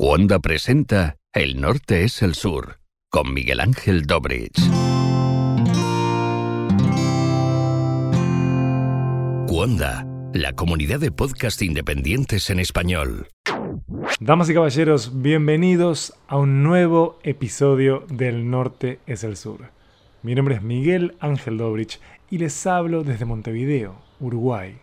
Wanda 0.00 0.38
presenta 0.38 1.16
El 1.34 1.60
norte 1.60 2.04
es 2.04 2.22
el 2.22 2.36
sur, 2.36 2.78
con 3.10 3.34
Miguel 3.34 3.58
Ángel 3.58 4.06
Dobrich. 4.06 4.56
Wanda, 9.48 10.06
la 10.32 10.52
comunidad 10.52 11.00
de 11.00 11.10
podcast 11.10 11.60
independientes 11.62 12.48
en 12.50 12.60
español. 12.60 13.26
Damas 14.20 14.48
y 14.48 14.54
caballeros, 14.54 15.20
bienvenidos 15.20 16.14
a 16.28 16.36
un 16.36 16.62
nuevo 16.62 17.18
episodio 17.24 18.04
del 18.08 18.48
Norte 18.48 19.00
es 19.08 19.24
el 19.24 19.36
Sur. 19.36 19.72
Mi 20.22 20.36
nombre 20.36 20.54
es 20.54 20.62
Miguel 20.62 21.16
Ángel 21.18 21.58
Dobrich 21.58 21.98
y 22.30 22.38
les 22.38 22.64
hablo 22.68 23.02
desde 23.02 23.24
Montevideo, 23.24 23.96
Uruguay. 24.20 24.78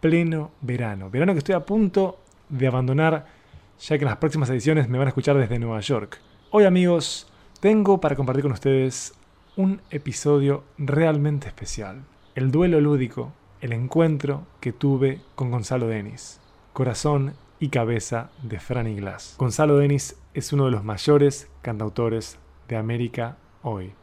Pleno 0.00 0.50
verano, 0.62 1.10
verano 1.10 1.32
que 1.32 1.38
estoy 1.38 1.54
a 1.54 1.64
punto 1.64 2.18
de 2.48 2.66
abandonar 2.66 3.39
ya 3.80 3.96
que 3.96 4.04
en 4.04 4.10
las 4.10 4.18
próximas 4.18 4.50
ediciones 4.50 4.88
me 4.88 4.98
van 4.98 5.06
a 5.06 5.10
escuchar 5.10 5.36
desde 5.38 5.58
Nueva 5.58 5.80
York. 5.80 6.20
Hoy 6.50 6.64
amigos, 6.64 7.26
tengo 7.60 7.98
para 7.98 8.14
compartir 8.14 8.42
con 8.42 8.52
ustedes 8.52 9.14
un 9.56 9.80
episodio 9.90 10.64
realmente 10.76 11.48
especial. 11.48 12.02
El 12.34 12.50
duelo 12.50 12.80
lúdico, 12.80 13.32
el 13.62 13.72
encuentro 13.72 14.46
que 14.60 14.72
tuve 14.72 15.22
con 15.34 15.50
Gonzalo 15.50 15.86
Denis, 15.86 16.40
corazón 16.74 17.34
y 17.58 17.70
cabeza 17.70 18.30
de 18.42 18.60
Franny 18.60 18.96
Glass. 18.96 19.36
Gonzalo 19.38 19.78
Denis 19.78 20.16
es 20.34 20.52
uno 20.52 20.66
de 20.66 20.72
los 20.72 20.84
mayores 20.84 21.48
cantautores 21.62 22.38
de 22.68 22.76
América 22.76 23.38
hoy. 23.62 23.94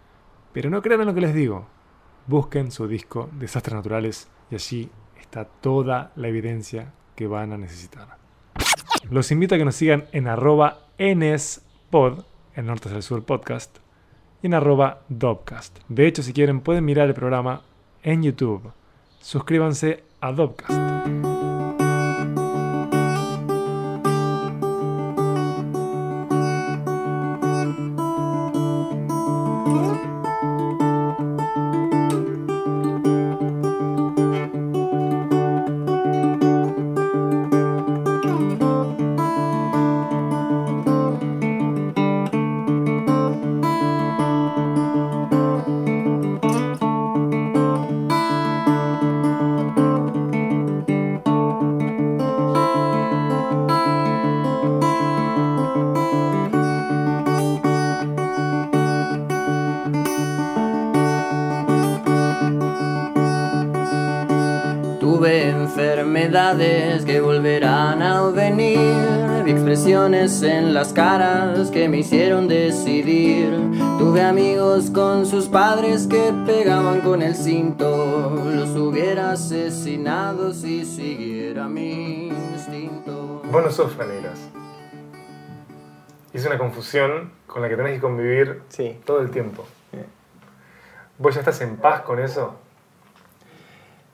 Pero 0.54 0.71
no 0.71 0.82
crean 0.82 1.02
en 1.02 1.07
lo 1.07 1.13
que 1.13 1.21
les 1.21 1.35
digo. 1.35 1.68
Busquen 2.26 2.71
su 2.71 2.88
disco 2.88 3.30
Desastres 3.34 3.76
Naturales 3.76 4.27
y 4.49 4.55
allí 4.55 4.90
está 5.20 5.46
toda 5.46 6.12
la 6.16 6.30
evidencia 6.30 6.94
que 7.16 7.27
van 7.27 7.54
a 7.54 7.57
necesitar. 7.57 8.18
Los 9.09 9.31
invito 9.31 9.55
a 9.55 9.57
que 9.57 9.66
nos 9.66 9.75
sigan 9.75 10.05
en 10.11 10.27
arroba 10.27 10.79
nspod, 10.99 12.25
el 12.55 12.65
norte 12.65 13.02
sur 13.02 13.23
podcast, 13.23 13.77
y 14.41 14.48
en 14.48 14.54
arroba 14.54 15.01
dobcast. 15.07 15.79
De 15.87 16.07
hecho, 16.07 16.23
si 16.23 16.34
quieren, 16.34 16.59
pueden 16.59 16.85
mirar 16.85 17.07
el 17.07 17.13
programa 17.13 17.62
en 18.04 18.23
YouTube. 18.23 18.71
Suscríbanse 19.21 20.04
a 20.21 20.32
Dobcast. 20.32 21.57
Expresiones 69.78 70.41
en 70.41 70.73
las 70.73 70.91
caras 70.91 71.69
que 71.69 71.88
me 71.88 72.00
hicieron 72.00 72.47
decidir. 72.47 73.51
Tuve 74.00 74.23
amigos 74.23 74.89
con 74.89 75.28
sus 75.28 75.47
padres 75.47 76.07
que 76.07 76.33
pegaban 76.47 77.01
con 77.01 77.22
el 77.22 77.35
cinto, 77.35 78.41
los 78.55 78.69
hubiera 78.69 79.33
asesinado 79.33 80.51
si 80.51 80.83
siguiera 80.83 81.67
mi 81.67 82.29
instinto. 82.29 83.43
Vos 83.51 83.63
no 83.63 83.69
sos 83.69 83.93
Franeras. 83.93 84.39
Es 86.33 86.43
una 86.47 86.57
confusión 86.57 87.31
con 87.45 87.61
la 87.61 87.69
que 87.69 87.75
tenés 87.75 87.93
que 87.93 88.01
convivir 88.01 88.63
Sí. 88.69 88.99
todo 89.05 89.21
el 89.21 89.29
tiempo. 89.29 89.63
¿Vos 91.19 91.35
ya 91.35 91.41
estás 91.41 91.61
en 91.61 91.77
paz 91.77 92.01
con 92.01 92.17
eso? 92.19 92.55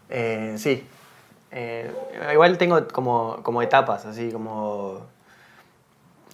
Eh, 0.10 0.56
sí. 0.58 0.86
Eh, 1.52 1.90
igual 2.34 2.58
tengo 2.58 2.86
como, 2.90 3.38
como 3.44 3.62
etapas, 3.62 4.06
así 4.06 4.30
como... 4.30 5.13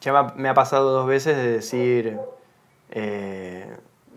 Ya 0.02 0.24
me 0.36 0.48
ha, 0.50 0.54
pasado 0.54 0.92
dos 0.92 1.08
veces 1.08 1.36
de 1.36 1.52
decir, 1.52 2.18
eh, 2.92 3.66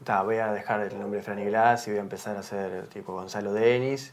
ta, 0.04 0.22
voy 0.22 0.36
a 0.36 0.52
dejar 0.52 0.80
el 0.80 0.98
nombre 1.00 1.18
de 1.18 1.24
Franny 1.24 1.44
Glass 1.46 1.86
y 1.88 1.90
voy 1.90 1.98
a 1.98 2.02
empezar 2.02 2.36
a 2.36 2.40
hacer 2.40 2.86
tipo 2.88 3.12
Gonzalo 3.14 3.52
Denis. 3.52 4.12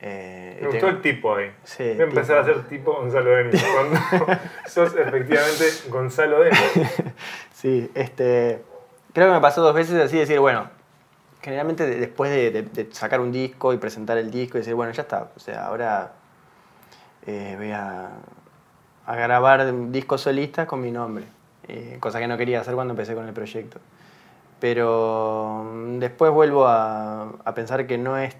Eh, 0.00 0.58
Me 0.60 0.66
gustó 0.68 0.86
tengo- 0.86 0.96
el 0.96 1.02
tipo 1.02 1.34
ahí. 1.34 1.50
Sí, 1.64 1.82
Voy 1.94 2.00
a 2.02 2.04
empezar 2.04 2.44
tipo. 2.44 2.50
a 2.52 2.54
ser 2.62 2.68
tipo 2.68 2.92
Gonzalo 2.94 3.30
Denis. 3.30 3.64
Cuando 3.74 4.00
sos 4.68 4.94
efectivamente 4.96 5.64
Gonzalo 5.88 6.40
Denis. 6.40 6.60
Sí, 7.52 7.90
este, 7.96 8.62
creo 9.12 9.26
que 9.26 9.32
me 9.34 9.40
pasó 9.40 9.60
dos 9.62 9.74
veces 9.74 10.00
así 10.00 10.16
decir, 10.16 10.38
bueno, 10.38 10.70
generalmente 11.42 11.84
de- 11.84 11.96
después 11.98 12.30
de, 12.30 12.52
de- 12.52 12.62
de 12.62 12.94
sacar 12.94 13.20
un 13.20 13.32
disco 13.32 13.72
y 13.72 13.78
presentar 13.78 14.16
el 14.16 14.30
disco 14.30 14.58
y 14.58 14.60
decir, 14.60 14.74
bueno, 14.76 14.92
ya 14.92 15.02
está, 15.02 15.30
o 15.34 15.40
sea, 15.40 15.66
ahora 15.66 16.12
eh, 17.26 17.54
voy 17.58 17.72
a, 17.72 18.10
a 19.08 19.16
grabar 19.16 19.90
discos 19.90 20.20
solistas 20.20 20.66
con 20.66 20.82
mi 20.82 20.90
nombre, 20.90 21.24
eh, 21.66 21.96
cosa 21.98 22.18
que 22.18 22.28
no 22.28 22.36
quería 22.36 22.60
hacer 22.60 22.74
cuando 22.74 22.92
empecé 22.92 23.14
con 23.14 23.26
el 23.26 23.32
proyecto. 23.32 23.80
Pero 24.60 25.64
mm, 25.64 25.98
después 25.98 26.30
vuelvo 26.30 26.66
a, 26.66 27.32
a 27.42 27.54
pensar 27.54 27.86
que 27.86 27.96
no 27.96 28.18
es, 28.18 28.36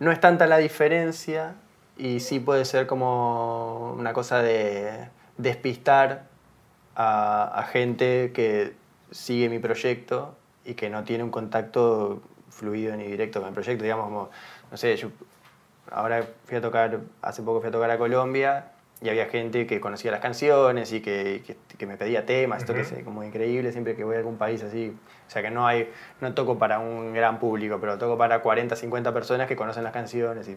no 0.00 0.12
es 0.12 0.18
tanta 0.18 0.46
la 0.46 0.56
diferencia 0.56 1.56
y 1.98 2.20
sí 2.20 2.40
puede 2.40 2.64
ser 2.64 2.86
como 2.86 3.92
una 3.98 4.14
cosa 4.14 4.40
de 4.40 5.10
despistar 5.36 6.22
a, 6.96 7.52
a 7.54 7.64
gente 7.64 8.32
que 8.32 8.72
sigue 9.10 9.50
mi 9.50 9.58
proyecto 9.58 10.34
y 10.64 10.72
que 10.72 10.88
no 10.88 11.04
tiene 11.04 11.22
un 11.22 11.30
contacto 11.30 12.22
fluido 12.48 12.96
ni 12.96 13.04
directo 13.04 13.40
con 13.40 13.48
el 13.48 13.54
proyecto. 13.54 13.84
Digamos, 13.84 14.06
como, 14.06 14.30
no 14.70 14.76
sé, 14.78 14.96
yo 14.96 15.10
ahora 15.90 16.24
fui 16.46 16.56
a 16.56 16.62
tocar, 16.62 17.00
hace 17.20 17.42
poco 17.42 17.60
fui 17.60 17.68
a 17.68 17.72
tocar 17.72 17.90
a 17.90 17.98
Colombia 17.98 18.71
y 19.02 19.08
había 19.08 19.26
gente 19.26 19.66
que 19.66 19.80
conocía 19.80 20.12
las 20.12 20.20
canciones 20.20 20.92
y 20.92 21.00
que, 21.00 21.42
que, 21.44 21.56
que 21.76 21.86
me 21.86 21.96
pedía 21.96 22.24
temas, 22.24 22.60
esto 22.60 22.72
que 22.72 22.82
Ujú. 22.82 22.94
es 22.94 23.04
como 23.04 23.24
increíble 23.24 23.72
siempre 23.72 23.96
que 23.96 24.04
voy 24.04 24.14
a 24.14 24.18
algún 24.18 24.38
país 24.38 24.62
así. 24.62 24.96
O 25.26 25.30
sea 25.30 25.42
que 25.42 25.50
no 25.50 25.66
hay, 25.66 25.90
no 26.20 26.32
toco 26.34 26.56
para 26.56 26.78
un 26.78 27.12
gran 27.12 27.40
público, 27.40 27.78
pero 27.80 27.98
toco 27.98 28.16
para 28.16 28.42
40, 28.42 28.76
50 28.76 29.12
personas 29.12 29.48
que 29.48 29.56
conocen 29.56 29.82
las 29.82 29.92
canciones 29.92 30.48
y, 30.48 30.56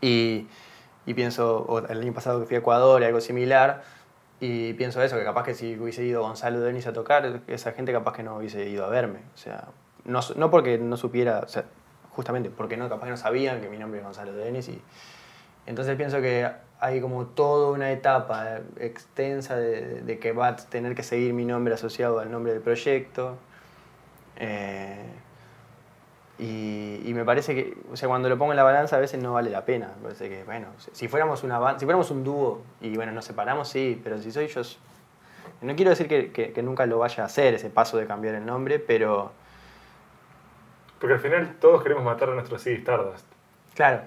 y, 0.00 0.48
y 1.06 1.14
pienso, 1.14 1.64
o 1.68 1.78
el 1.78 2.00
año 2.00 2.12
pasado 2.12 2.40
que 2.40 2.46
fui 2.46 2.56
a 2.56 2.58
Ecuador 2.58 3.00
y 3.02 3.04
algo 3.04 3.20
similar, 3.20 3.84
y 4.40 4.72
pienso 4.74 5.00
eso, 5.00 5.16
que 5.16 5.24
capaz 5.24 5.44
que 5.44 5.54
si 5.54 5.78
hubiese 5.78 6.04
ido 6.04 6.22
Gonzalo 6.22 6.60
Denis 6.60 6.88
a 6.88 6.92
tocar, 6.92 7.40
esa 7.46 7.72
gente 7.72 7.92
capaz 7.92 8.14
que 8.14 8.24
no 8.24 8.36
hubiese 8.36 8.68
ido 8.68 8.84
a 8.84 8.88
verme. 8.88 9.20
O 9.32 9.38
sea, 9.38 9.68
no, 10.04 10.20
no 10.34 10.50
porque 10.50 10.76
no 10.76 10.96
supiera, 10.96 11.38
o 11.38 11.48
sea, 11.48 11.64
justamente 12.10 12.50
porque 12.50 12.76
no, 12.76 12.88
capaz 12.88 13.04
que 13.04 13.10
no 13.12 13.16
sabían 13.16 13.60
que 13.60 13.68
mi 13.68 13.78
nombre 13.78 14.00
es 14.00 14.04
Gonzalo 14.04 14.32
Denis. 14.32 14.68
Y, 14.68 14.82
entonces 15.66 15.96
pienso 15.96 16.20
que 16.20 16.50
hay 16.80 17.00
como 17.00 17.26
toda 17.26 17.70
una 17.72 17.90
etapa 17.92 18.58
extensa 18.78 19.56
de, 19.56 20.02
de 20.02 20.18
que 20.18 20.32
va 20.32 20.48
a 20.48 20.56
tener 20.56 20.94
que 20.94 21.02
seguir 21.02 21.32
mi 21.32 21.44
nombre 21.44 21.74
asociado 21.74 22.18
al 22.20 22.30
nombre 22.30 22.52
del 22.52 22.60
proyecto. 22.62 23.36
Eh, 24.36 25.04
y, 26.38 27.00
y 27.04 27.14
me 27.14 27.24
parece 27.24 27.54
que, 27.54 27.76
o 27.92 27.96
sea, 27.96 28.08
cuando 28.08 28.28
lo 28.28 28.36
pongo 28.36 28.52
en 28.52 28.56
la 28.56 28.64
balanza 28.64 28.96
a 28.96 28.98
veces 28.98 29.22
no 29.22 29.32
vale 29.32 29.50
la 29.50 29.64
pena. 29.64 29.92
Me 29.98 30.02
parece 30.04 30.28
que, 30.28 30.42
bueno, 30.44 30.66
si- 30.92 31.06
fuéramos 31.08 31.44
una 31.44 31.78
si 31.78 31.84
fuéramos 31.84 32.10
un 32.10 32.24
dúo 32.24 32.62
y 32.80 32.96
bueno, 32.96 33.12
nos 33.12 33.24
separamos, 33.24 33.68
sí, 33.68 34.00
pero 34.02 34.18
si 34.20 34.32
soy 34.32 34.48
yo, 34.48 34.62
no 35.62 35.76
quiero 35.76 35.90
decir 35.90 36.08
que, 36.08 36.32
que- 36.32 36.52
que 36.52 36.62
nunca 36.62 36.86
lo 36.86 36.98
vaya 36.98 37.22
a 37.22 37.26
hacer, 37.26 37.54
ese 37.54 37.70
paso 37.70 37.96
de 37.96 38.06
cambiar 38.06 38.34
el 38.34 38.44
nombre, 38.44 38.78
pero 38.80 39.30
Porque 40.98 41.14
al 41.14 41.20
final 41.20 41.56
todos 41.60 41.82
queremos 41.82 42.02
matar 42.04 42.30
a 42.30 42.34
nuestros 42.34 42.62
CD 42.62 42.76
Stardust. 42.78 43.24
claro. 43.74 44.02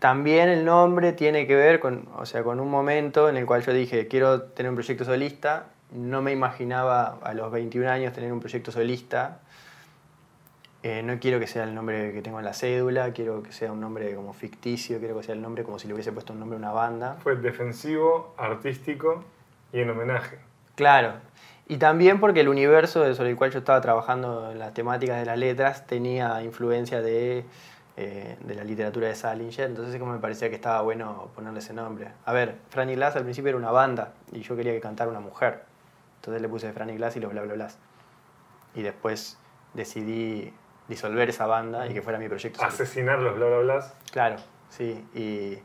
También 0.00 0.48
el 0.48 0.64
nombre 0.64 1.12
tiene 1.12 1.46
que 1.46 1.54
ver 1.54 1.78
con, 1.78 2.08
o 2.16 2.24
sea, 2.24 2.42
con 2.42 2.58
un 2.58 2.70
momento 2.70 3.28
en 3.28 3.36
el 3.36 3.44
cual 3.44 3.62
yo 3.62 3.74
dije, 3.74 4.08
quiero 4.08 4.42
tener 4.42 4.70
un 4.70 4.76
proyecto 4.76 5.04
solista. 5.04 5.66
No 5.92 6.22
me 6.22 6.32
imaginaba 6.32 7.18
a 7.22 7.34
los 7.34 7.52
21 7.52 7.88
años 7.88 8.14
tener 8.14 8.32
un 8.32 8.40
proyecto 8.40 8.72
solista. 8.72 9.40
Eh, 10.82 11.02
no 11.02 11.18
quiero 11.18 11.38
que 11.38 11.46
sea 11.46 11.64
el 11.64 11.74
nombre 11.74 12.14
que 12.14 12.22
tengo 12.22 12.38
en 12.38 12.46
la 12.46 12.54
cédula, 12.54 13.12
quiero 13.12 13.42
que 13.42 13.52
sea 13.52 13.70
un 13.70 13.80
nombre 13.82 14.14
como 14.14 14.32
ficticio, 14.32 14.98
quiero 14.98 15.18
que 15.18 15.22
sea 15.22 15.34
el 15.34 15.42
nombre 15.42 15.62
como 15.64 15.78
si 15.78 15.86
le 15.86 15.92
hubiese 15.92 16.12
puesto 16.12 16.32
un 16.32 16.40
nombre 16.40 16.56
a 16.56 16.60
una 16.60 16.72
banda. 16.72 17.16
Fue 17.22 17.36
defensivo, 17.36 18.34
artístico 18.38 19.22
y 19.70 19.80
en 19.80 19.90
homenaje. 19.90 20.38
Claro. 20.76 21.12
Y 21.68 21.76
también 21.76 22.20
porque 22.20 22.40
el 22.40 22.48
universo 22.48 23.14
sobre 23.14 23.28
el 23.28 23.36
cual 23.36 23.50
yo 23.50 23.58
estaba 23.58 23.82
trabajando 23.82 24.50
en 24.50 24.58
las 24.58 24.72
temáticas 24.72 25.18
de 25.18 25.26
las 25.26 25.38
letras 25.38 25.86
tenía 25.86 26.42
influencia 26.42 27.02
de 27.02 27.44
eh, 27.96 28.36
de 28.40 28.54
la 28.54 28.64
literatura 28.64 29.08
de 29.08 29.14
Salinger, 29.14 29.68
entonces 29.68 29.98
como 29.98 30.12
me 30.12 30.18
parecía 30.18 30.48
que 30.48 30.54
estaba 30.54 30.80
bueno 30.82 31.30
ponerle 31.34 31.58
ese 31.58 31.72
nombre. 31.72 32.12
A 32.24 32.32
ver, 32.32 32.56
Franny 32.70 32.94
Glass 32.94 33.16
al 33.16 33.24
principio 33.24 33.50
era 33.50 33.58
una 33.58 33.70
banda 33.70 34.14
y 34.32 34.40
yo 34.40 34.56
quería 34.56 34.72
que 34.72 34.80
cantara 34.80 35.10
una 35.10 35.20
mujer, 35.20 35.64
entonces 36.16 36.40
le 36.40 36.48
puse 36.48 36.72
Franny 36.72 36.96
Glass 36.96 37.16
y 37.16 37.20
los 37.20 37.32
bla 37.32 37.42
bla 37.42 37.54
bla. 37.54 37.68
Y 38.74 38.82
después 38.82 39.38
decidí 39.74 40.52
disolver 40.88 41.28
esa 41.28 41.46
banda 41.46 41.86
y 41.86 41.94
que 41.94 42.02
fuera 42.02 42.18
mi 42.18 42.28
proyecto. 42.28 42.62
Asesinar 42.64 43.18
los 43.20 43.36
bla 43.36 43.46
bla 43.46 43.58
bla. 43.58 43.92
Claro, 44.12 44.36
sí, 44.68 45.04
y, 45.14 45.58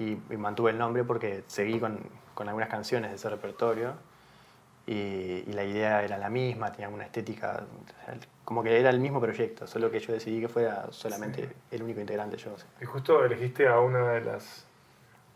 y, 0.00 0.36
mantuve 0.36 0.70
el 0.70 0.78
nombre 0.78 1.04
porque 1.04 1.44
seguí 1.46 1.80
con, 1.80 1.98
con 2.34 2.48
algunas 2.48 2.68
canciones 2.68 3.10
de 3.10 3.16
ese 3.16 3.28
repertorio 3.30 3.94
y, 4.86 5.52
la 5.52 5.64
idea 5.64 6.02
era 6.02 6.18
la 6.18 6.28
misma, 6.28 6.70
tenía 6.72 6.88
una 6.88 7.04
estética, 7.04 7.64
como 8.44 8.62
que 8.62 8.78
era 8.78 8.90
el 8.90 9.00
mismo 9.00 9.20
proyecto, 9.20 9.66
solo 9.66 9.90
que 9.90 10.00
yo 10.00 10.12
decidí 10.12 10.40
que 10.40 10.48
fuera 10.48 10.88
solamente 10.90 11.48
el 11.70 11.82
único 11.82 12.00
integrante 12.00 12.36
yo. 12.36 12.54
Y 12.80 12.84
justo 12.84 13.24
elegiste 13.24 13.66
a 13.66 13.80
una 13.80 14.12
de 14.12 14.20
las, 14.20 14.66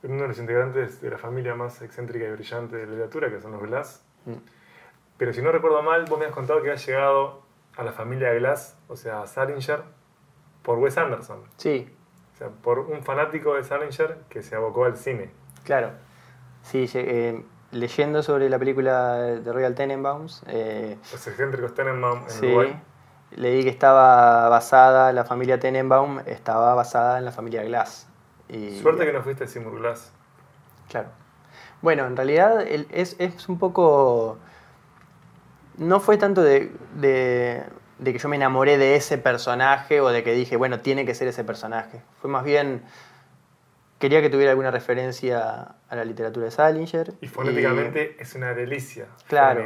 uno 0.02 0.22
de 0.22 0.28
los 0.28 0.38
integrantes 0.38 1.00
de 1.00 1.10
la 1.10 1.18
familia 1.18 1.54
más 1.54 1.80
excéntrica 1.80 2.26
y 2.26 2.30
brillante 2.30 2.76
de 2.76 2.86
la 2.86 2.92
literatura, 2.92 3.30
que 3.30 3.40
son 3.40 3.52
los 3.52 3.62
Glass. 3.62 4.02
Mm. 4.26 4.34
Pero 5.16 5.32
si 5.32 5.40
no 5.40 5.50
recuerdo 5.50 5.82
mal, 5.82 6.04
vos 6.04 6.18
me 6.18 6.26
has 6.26 6.32
contado 6.32 6.62
que 6.62 6.70
has 6.70 6.84
llegado 6.86 7.42
a 7.76 7.84
la 7.84 7.92
familia 7.92 8.32
Glass, 8.34 8.76
o 8.88 8.96
sea, 8.96 9.22
a 9.22 9.26
Salinger, 9.26 9.82
por 10.62 10.78
Wes 10.78 10.98
Anderson. 10.98 11.42
Sí. 11.56 11.90
O 12.34 12.36
sea, 12.36 12.48
por 12.48 12.80
un 12.80 13.02
fanático 13.02 13.54
de 13.54 13.64
Salinger 13.64 14.18
que 14.28 14.42
se 14.42 14.54
abocó 14.54 14.84
al 14.84 14.96
cine. 14.96 15.30
Claro. 15.64 15.92
Sí, 16.62 16.86
eh, 16.94 17.42
leyendo 17.70 18.22
sobre 18.22 18.48
la 18.48 18.58
película 18.58 19.16
de 19.16 19.52
Royal 19.52 19.74
Tenenbaums. 19.74 20.42
Eh, 20.46 20.96
Los 21.12 21.26
excéntricos 21.26 21.74
Tenenbaum 21.74 22.22
en 22.24 22.30
sí, 22.30 22.54
Leí 23.30 23.62
que 23.62 23.68
estaba 23.68 24.48
basada, 24.48 25.12
la 25.12 25.24
familia 25.24 25.60
Tenenbaum 25.60 26.20
estaba 26.24 26.74
basada 26.74 27.18
en 27.18 27.26
la 27.26 27.32
familia 27.32 27.62
Glass. 27.62 28.06
Y, 28.48 28.78
Suerte 28.80 29.04
que 29.04 29.12
no 29.12 29.22
fuiste 29.22 29.46
Seymour 29.46 29.78
Glass. 29.78 30.12
Claro. 30.88 31.08
Bueno, 31.82 32.06
en 32.06 32.16
realidad 32.16 32.62
es, 32.62 33.16
es 33.18 33.48
un 33.48 33.58
poco... 33.58 34.38
No 35.76 36.00
fue 36.00 36.16
tanto 36.16 36.42
de, 36.42 36.72
de, 36.94 37.62
de, 37.98 38.12
que 38.12 38.18
yo 38.18 38.28
me 38.28 38.36
enamoré 38.36 38.78
de 38.78 38.96
ese 38.96 39.18
personaje 39.18 40.00
o 40.00 40.08
de 40.08 40.24
que 40.24 40.32
dije, 40.32 40.56
bueno, 40.56 40.80
tiene 40.80 41.04
que 41.04 41.14
ser 41.14 41.28
ese 41.28 41.44
personaje. 41.44 42.00
Fue 42.20 42.30
más 42.30 42.42
bien 42.42 42.82
quería 43.98 44.20
que 44.20 44.30
tuviera 44.30 44.50
alguna 44.50 44.70
referencia 44.70 45.74
a 45.88 45.96
la 45.96 46.04
literatura 46.04 46.46
de 46.46 46.50
Salinger. 46.50 47.14
Y 47.20 47.28
fonéticamente 47.28 48.16
es 48.18 48.34
una 48.34 48.54
delicia. 48.54 49.06
Claro. 49.26 49.64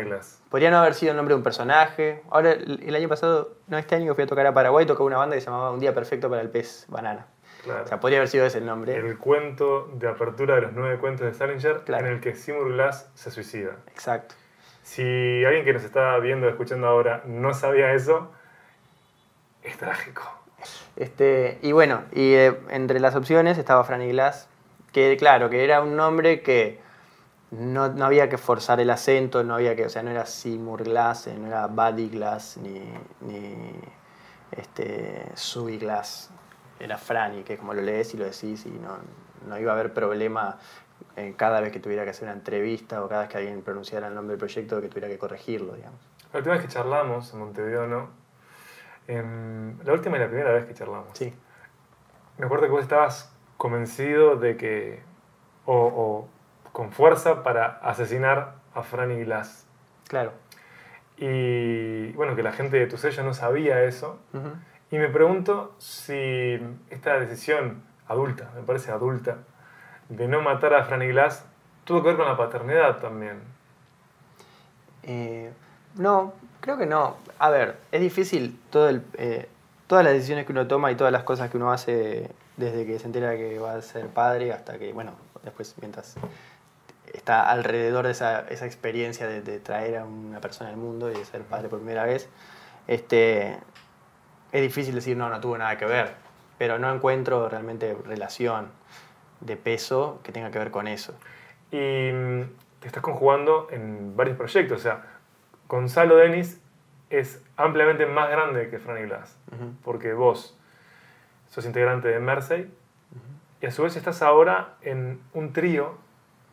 Podría 0.49 0.71
no 0.71 0.79
haber 0.79 0.95
sido 0.95 1.11
el 1.11 1.17
nombre 1.17 1.35
de 1.35 1.37
un 1.37 1.43
personaje. 1.43 2.23
Ahora, 2.31 2.53
el 2.53 2.95
año 2.95 3.09
pasado, 3.09 3.57
no, 3.69 3.79
este 3.79 3.95
año 3.95 4.15
fui 4.15 4.25
a 4.25 4.27
tocar 4.27 4.47
a 4.47 4.55
Paraguay, 4.55 4.87
tocaba 4.87 5.07
una 5.07 5.19
banda 5.19 5.35
que 5.35 5.41
se 5.41 5.47
llamaba 5.47 5.71
Un 5.71 5.81
día 5.81 5.95
perfecto 5.95 6.29
para 6.29 6.43
el 6.43 6.51
pez 6.51 6.87
banana. 6.89 7.27
Claro. 7.65 7.85
O 7.85 7.87
sea, 7.87 8.01
podría 8.01 8.19
haber 8.19 8.29
sido 8.29 8.45
ese 8.45 8.59
el 8.59 8.67
nombre. 8.67 8.97
El 8.97 9.19
cuento 9.19 9.89
de 9.95 10.09
apertura 10.09 10.57
de 10.57 10.63
los 10.63 10.73
nueve 10.73 10.99
cuentos 10.99 11.27
de 11.27 11.35
Salinger, 11.35 11.83
en 11.87 12.07
el 12.07 12.21
que 12.21 12.35
Seymour 12.35 12.73
Glass 12.73 13.11
se 13.15 13.31
suicida. 13.31 13.77
Exacto. 13.89 14.35
Si 14.83 15.45
alguien 15.45 15.65
que 15.65 15.73
nos 15.73 15.85
está 15.85 16.19
viendo, 16.19 16.49
escuchando 16.49 16.89
ahora, 16.89 17.23
no 17.25 17.55
sabía 17.55 17.93
eso, 17.93 18.33
es 19.63 19.77
trágico. 19.77 20.42
Este, 20.97 21.59
y 21.63 21.73
bueno, 21.73 22.03
y 22.13 22.35
eh, 22.35 22.61
entre 22.71 23.01
las 23.01 23.15
opciones 23.15 23.59
estaba 23.59 23.85
Franny 23.85 24.11
Glass, 24.11 24.49
que 24.93 25.17
claro, 25.17 25.49
que 25.49 25.65
era 25.65 25.81
un 25.81 25.97
nombre 25.97 26.43
que 26.43 26.81
no, 27.51 27.85
había 28.05 28.29
que 28.29 28.39
forzar 28.39 28.81
el 28.81 28.91
acento, 28.91 29.43
no 29.45 29.55
había 29.55 29.77
que, 29.77 29.87
o 29.87 29.89
sea, 29.89 30.03
no 30.03 30.11
era 30.11 30.27
Seymour 30.27 30.85
Glass, 30.85 31.27
eh, 31.27 31.35
no 31.39 31.47
era 31.47 31.67
Buddy 31.67 32.09
Glass, 32.09 32.59
ni, 32.59 32.81
ni 33.21 33.73
este, 34.53 35.33
Glass, 35.79 36.31
era 36.81 36.99
Franny, 36.99 37.43
que 37.43 37.57
como 37.57 37.75
lo 37.75 37.83
lees 37.83 38.15
y 38.15 38.17
lo 38.17 38.25
decís 38.25 38.67
y 38.67 38.71
no, 38.71 38.99
no 39.47 39.59
iba 39.59 39.73
a 39.73 39.75
haber 39.75 39.93
problema 39.95 40.59
eh, 41.17 41.35
cada 41.37 41.61
vez 41.61 41.73
que 41.73 41.81
tuviera 41.81 42.05
que 42.05 42.11
hacer 42.11 42.25
una 42.25 42.33
entrevista 42.33 43.05
o 43.05 43.09
cada 43.09 43.23
vez 43.23 43.31
que 43.31 43.39
alguien 43.39 43.63
pronunciara 43.63 44.09
el 44.09 44.15
nombre 44.15 44.33
del 44.33 44.39
proyecto 44.39 44.81
que 44.81 44.89
tuviera 44.89 45.09
que 45.09 45.19
corregirlo, 45.19 45.75
digamos. 45.75 46.01
La 46.33 46.39
última 46.39 46.55
vez 46.55 46.65
que 46.65 46.73
charlamos 46.73 47.33
en 47.33 47.41
Montevideo, 47.41 47.87
¿no? 47.87 48.22
La 49.09 49.93
última 49.93 50.17
y 50.17 50.21
la 50.21 50.29
primera 50.29 50.53
vez 50.53 50.65
que 50.65 50.75
charlamos. 50.75 51.09
Sí. 51.15 51.35
Me 52.39 52.47
acuerdo 52.47 52.67
que 52.67 52.73
vos 52.73 52.83
estabas 52.83 53.33
convencido 53.57 54.37
de 54.37 54.57
que, 54.57 55.03
o, 55.67 56.29
con 56.73 56.93
fuerza 56.93 57.43
para 57.43 57.67
asesinar 57.83 58.55
a 58.75 58.83
Franny 58.83 59.25
Glass. 59.25 59.67
Claro. 60.09 60.33
Y 61.17 62.13
bueno, 62.13 62.35
que 62.35 62.43
la 62.43 62.53
gente 62.53 62.79
de 62.79 62.87
tu 62.87 62.97
sello 62.97 63.23
no 63.23 63.35
sabía 63.35 63.83
eso. 63.85 64.19
Y 64.91 64.99
me 64.99 65.09
pregunto 65.09 65.75
si 65.79 66.61
esta 66.91 67.19
decisión 67.21 67.83
adulta, 68.09 68.51
me 68.55 68.63
parece 68.63 68.91
adulta, 68.91 69.39
de 70.09 70.29
no 70.29 70.43
matar 70.43 70.75
a 70.75 70.85
Franny 70.85 71.09
Glass, 71.09 71.47
tuvo 71.85 72.03
que 72.03 72.09
ver 72.09 72.17
con 72.17 72.27
la 72.27 72.37
paternidad 72.37 72.99
también. 72.99 73.41
Eh, 75.03 75.53
no, 75.97 76.35
creo 76.63 76.79
que 76.79 76.87
no. 76.87 77.17
A 77.39 77.51
ver, 77.51 77.77
es 77.91 78.01
difícil 78.01 78.59
eh, 79.19 79.49
todas 79.87 80.05
las 80.05 80.15
decisiones 80.15 80.47
que 80.47 80.53
uno 80.53 80.67
toma 80.67 80.91
y 80.91 80.95
todas 80.95 81.13
las 81.13 81.25
cosas 81.25 81.51
que 81.51 81.59
uno 81.59 81.71
hace 81.71 82.31
desde 82.57 82.87
que 82.87 82.99
se 82.99 83.07
entera 83.07 83.37
que 83.37 83.59
va 83.59 83.75
a 83.75 83.83
ser 83.83 84.07
padre 84.07 84.53
hasta 84.53 84.79
que, 84.79 84.93
bueno, 84.93 85.13
después 85.43 85.75
mientras 85.81 86.15
está 87.13 87.51
alrededor 87.51 88.07
de 88.07 88.13
esa, 88.13 88.41
esa 88.49 88.65
experiencia 88.65 89.27
de, 89.27 89.59
traer 89.59 89.99
a 89.99 90.05
una 90.05 90.41
persona 90.41 90.71
al 90.71 90.77
mundo 90.77 91.11
y 91.11 91.15
de 91.15 91.25
ser 91.25 91.43
padre 91.43 91.69
por 91.69 91.81
primera 91.81 92.05
vez, 92.05 92.29
este, 92.87 93.59
es 94.53 94.63
difícil 94.63 94.95
decir, 94.95 95.17
no, 95.17 95.29
no 95.29 95.41
tuvo 95.41 95.59
nada 95.59 95.77
que 95.77 95.85
ver, 95.85 96.15
pero 96.59 96.79
no 96.79 96.95
encuentro 96.95 97.49
realmente 97.49 97.97
relación 98.07 98.69
de 99.41 99.57
peso 99.57 100.21
que 100.23 100.31
tenga 100.31 100.51
que 100.51 100.59
ver 100.59 100.71
con 100.71 100.87
eso. 100.87 101.15
Y 101.71 102.13
mm, 102.13 102.43
te 102.81 102.87
estás 102.87 103.03
conjugando 103.03 103.67
en 103.71 104.17
varios 104.17 104.37
proyectos, 104.37 104.79
o 104.79 104.83
sea, 104.83 105.03
Gonzalo 105.73 106.17
Denis 106.17 106.61
es 107.09 107.43
ampliamente 107.57 108.05
más 108.05 108.29
grande 108.29 108.69
que 108.69 108.79
Franny 108.79 109.07
Glass, 109.07 109.39
porque 109.83 110.13
vos 110.13 110.55
sos 111.49 111.65
integrante 111.65 112.09
de 112.09 112.21
Mersey 112.21 112.71
y 113.63 113.65
a 113.65 113.71
su 113.71 113.83
vez 113.83 113.97
estás 113.97 114.21
ahora 114.21 114.75
en 114.83 115.19
un 115.33 115.55
trío, 115.55 115.95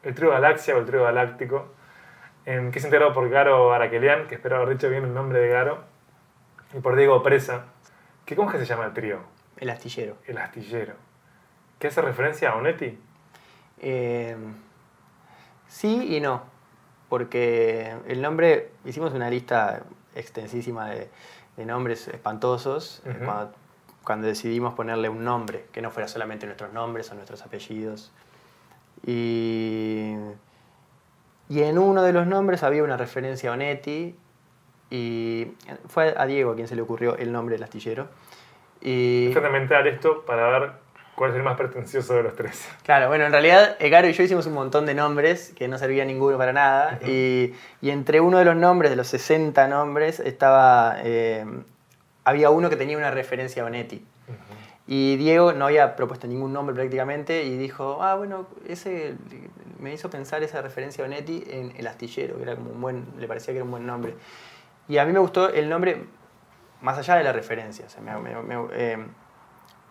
el 0.03 0.15
trío 0.15 0.29
Galaxia 0.29 0.73
o 0.73 0.79
el 0.79 0.85
trío 0.85 1.03
Galáctico, 1.03 1.67
en, 2.45 2.71
que 2.71 2.79
es 2.79 2.85
integrado 2.85 3.11
por 3.13 3.29
Garo 3.29 3.73
Araquelian, 3.73 4.25
que 4.27 4.35
espero 4.35 4.55
haber 4.55 4.69
dicho 4.69 4.89
bien 4.89 5.03
el 5.03 5.13
nombre 5.13 5.39
de 5.39 5.49
Garo, 5.49 5.83
y 6.73 6.79
por 6.79 6.95
Diego 6.95 7.21
Presa. 7.21 7.65
¿Qué, 8.25 8.37
¿Cómo 8.37 8.49
es 8.49 8.55
que 8.55 8.65
se 8.65 8.69
llama 8.69 8.85
el 8.85 8.93
trío? 8.93 9.19
El 9.57 9.69
astillero. 9.69 10.15
El 10.27 10.37
astillero. 10.37 10.93
¿Qué 11.77 11.87
hace 11.87 12.01
referencia 12.01 12.51
a 12.51 12.55
Onetti? 12.55 12.97
Eh, 13.81 14.37
sí 15.67 16.15
y 16.15 16.21
no 16.21 16.57
porque 17.09 17.95
el 18.07 18.21
nombre, 18.21 18.69
hicimos 18.85 19.13
una 19.13 19.29
lista 19.29 19.83
extensísima 20.15 20.89
de, 20.89 21.09
nombres 21.65 22.07
espantosos 22.07 23.01
eh, 23.05 23.27
cuando, 24.03 24.27
decidimos 24.27 24.75
ponerle 24.75 25.09
un 25.09 25.25
nombre, 25.25 25.65
que 25.73 25.81
no 25.81 25.91
fuera 25.91 26.07
solamente 26.07 26.45
nuestros 26.45 26.71
nombres 26.71 27.11
o 27.11 27.15
nuestros 27.15 27.41
apellidos. 27.41 28.13
Y, 29.05 30.15
y 31.49 31.63
en 31.63 31.77
uno 31.77 32.01
de 32.01 32.13
los 32.13 32.27
nombres 32.27 32.63
había 32.63 32.83
una 32.83 32.95
referencia 32.95 33.49
a 33.49 33.53
Onetti 33.53 34.15
y 34.89 35.47
fue 35.87 36.13
a 36.17 36.25
Diego 36.25 36.51
a 36.51 36.55
quien 36.55 36.67
se 36.67 36.75
le 36.75 36.81
ocurrió 36.81 37.17
el 37.17 37.31
nombre 37.31 37.55
del 37.55 37.63
astillero. 37.63 38.07
Y, 38.81 39.27
es 39.27 39.33
fundamental 39.33 39.85
esto 39.87 40.23
para 40.25 40.47
ver 40.47 40.71
¿Cuál 41.19 41.31
es 41.31 41.35
el 41.35 41.43
más 41.43 41.57
pretencioso 41.57 42.13
de 42.13 42.23
los 42.23 42.33
tres? 42.33 42.65
Claro, 42.83 43.09
bueno, 43.09 43.25
en 43.25 43.33
realidad 43.33 43.75
Egaro 43.79 44.07
y 44.07 44.13
yo 44.13 44.23
hicimos 44.23 44.45
un 44.45 44.53
montón 44.53 44.85
de 44.85 44.93
nombres 44.93 45.51
que 45.53 45.67
no 45.67 45.77
servía 45.77 46.05
ninguno 46.05 46.37
para 46.37 46.53
nada. 46.53 46.97
y, 47.05 47.51
entre 47.81 48.21
uno 48.21 48.37
de 48.37 48.45
los 48.45 48.55
nombres, 48.55 48.89
de 48.89 48.95
los 48.95 49.07
60 49.07 49.67
nombres, 49.67 50.21
estaba. 50.21 50.95
Eh, 51.03 51.43
había 52.23 52.51
uno 52.51 52.69
que 52.69 52.77
tenía 52.77 52.97
una 52.97 53.11
referencia 53.11 53.63
a 53.63 53.65
Onetti. 53.65 54.01
Y 54.87 55.17
Diego 55.17 55.51
no 55.51 55.65
había 55.65 55.97
propuesto 55.97 56.25
ningún 56.25 56.53
nombre 56.53 56.73
prácticamente 56.73 57.43
y 57.43 57.57
dijo, 57.57 58.01
ah, 58.01 58.15
bueno, 58.15 58.47
ese 58.65 59.15
me 59.77 59.93
hizo 59.93 60.09
pensar 60.09 60.41
esa 60.43 60.61
referencia 60.61 61.03
a 61.03 61.07
Onetti 61.07 61.43
en 61.49 61.73
El 61.75 61.87
Astillero, 61.87 62.37
que 62.37 62.43
era 62.43 62.55
como 62.55 62.71
un 62.71 62.79
buen, 62.79 63.05
le 63.19 63.27
parecía 63.27 63.53
que 63.53 63.57
era 63.57 63.65
un 63.65 63.71
buen 63.71 63.85
nombre. 63.85 64.15
Y 64.87 64.97
a 64.99 65.03
mí 65.03 65.11
me 65.11 65.19
gustó 65.19 65.49
el 65.49 65.67
nombre 65.67 66.01
más 66.79 66.97
allá 66.97 67.15
de 67.15 67.25
la 67.25 67.33
referencia. 67.33 67.87
O 67.87 67.89
sea, 67.89 68.01
eh, 68.71 69.05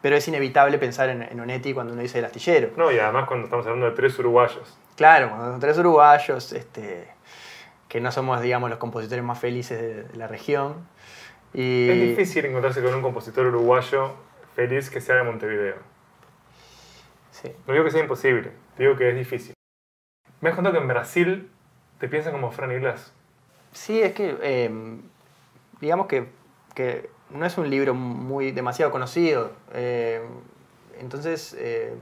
pero 0.00 0.16
es 0.16 0.26
inevitable 0.28 0.78
pensar 0.78 1.08
en, 1.08 1.22
en, 1.22 1.40
Onetti 1.40 1.74
cuando 1.74 1.92
uno 1.92 2.02
dice 2.02 2.18
el 2.18 2.24
astillero. 2.24 2.70
No, 2.76 2.92
y 2.92 2.98
además 2.98 3.26
cuando 3.26 3.46
estamos 3.46 3.66
hablando 3.66 3.86
de 3.86 3.96
tres 3.96 4.18
uruguayos. 4.18 4.76
Claro, 4.96 5.30
cuando 5.30 5.50
son 5.50 5.60
tres 5.60 5.78
uruguayos, 5.78 6.52
este, 6.52 7.08
que 7.88 8.00
no 8.00 8.12
somos, 8.12 8.40
digamos, 8.40 8.70
los 8.70 8.78
compositores 8.78 9.24
más 9.24 9.38
felices 9.38 9.80
de, 9.80 10.16
la 10.16 10.28
región. 10.28 10.86
Y... 11.54 11.88
Es 11.88 12.00
difícil 12.00 12.44
encontrarse 12.44 12.82
con 12.82 12.94
un 12.94 13.02
compositor 13.02 13.46
uruguayo 13.46 14.12
feliz 14.54 14.90
que 14.90 15.00
sea 15.00 15.16
de 15.16 15.22
Montevideo. 15.22 15.76
Sí. 17.30 17.52
No 17.66 17.72
digo 17.72 17.84
que 17.84 17.90
sea 17.90 18.02
imposible, 18.02 18.52
digo 18.76 18.96
que 18.96 19.10
es 19.10 19.16
difícil. 19.16 19.54
Me 20.40 20.50
has 20.50 20.54
contado 20.54 20.74
que 20.74 20.82
en 20.82 20.88
Brasil 20.88 21.50
te 21.98 22.08
piensan 22.08 22.32
como 22.32 22.50
Franny 22.50 22.76
Glass. 22.76 23.12
Sí, 23.72 24.02
es 24.02 24.12
que, 24.14 24.36
em, 24.42 25.02
digamos 25.80 26.06
que, 26.06 26.28
que 26.74 27.10
no 27.30 27.44
es 27.44 27.58
un 27.58 27.68
libro 27.68 27.94
muy 27.94 28.52
demasiado 28.52 28.90
conocido. 28.90 29.52
Eh, 29.72 30.20
entonces, 31.00 31.54
eh, 31.58 31.94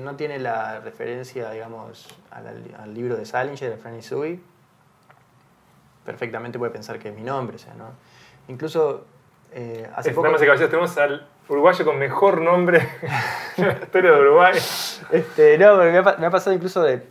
no 0.00 0.16
tiene 0.16 0.38
la 0.38 0.80
referencia, 0.80 1.50
digamos, 1.50 2.08
al, 2.30 2.94
libro 2.94 3.16
de 3.16 3.24
Salinger, 3.24 3.70
de 3.70 3.76
Franny 3.76 4.02
Sui, 4.02 4.40
perfectamente 6.04 6.58
puede 6.58 6.72
pensar 6.72 6.98
que 6.98 7.08
es 7.08 7.14
mi 7.14 7.22
nombre, 7.22 7.56
o 7.56 7.58
sea, 7.58 7.74
¿no? 7.74 7.90
Incluso 8.48 9.06
eh, 9.52 9.88
hace 9.94 10.10
poco... 10.10 10.28
tenemos 10.36 10.98
al 10.98 11.26
uruguayo 11.48 11.84
con 11.84 11.98
mejor 11.98 12.40
nombre 12.40 12.86
en 13.56 13.68
la 13.68 13.72
historia 13.72 14.10
de 14.12 14.20
Uruguay. 14.20 14.54
Este, 15.10 15.58
no, 15.58 15.76
me 15.76 15.98
ha, 15.98 16.16
me 16.18 16.26
ha 16.26 16.30
pasado 16.30 16.56
incluso 16.56 16.82
de 16.82 17.02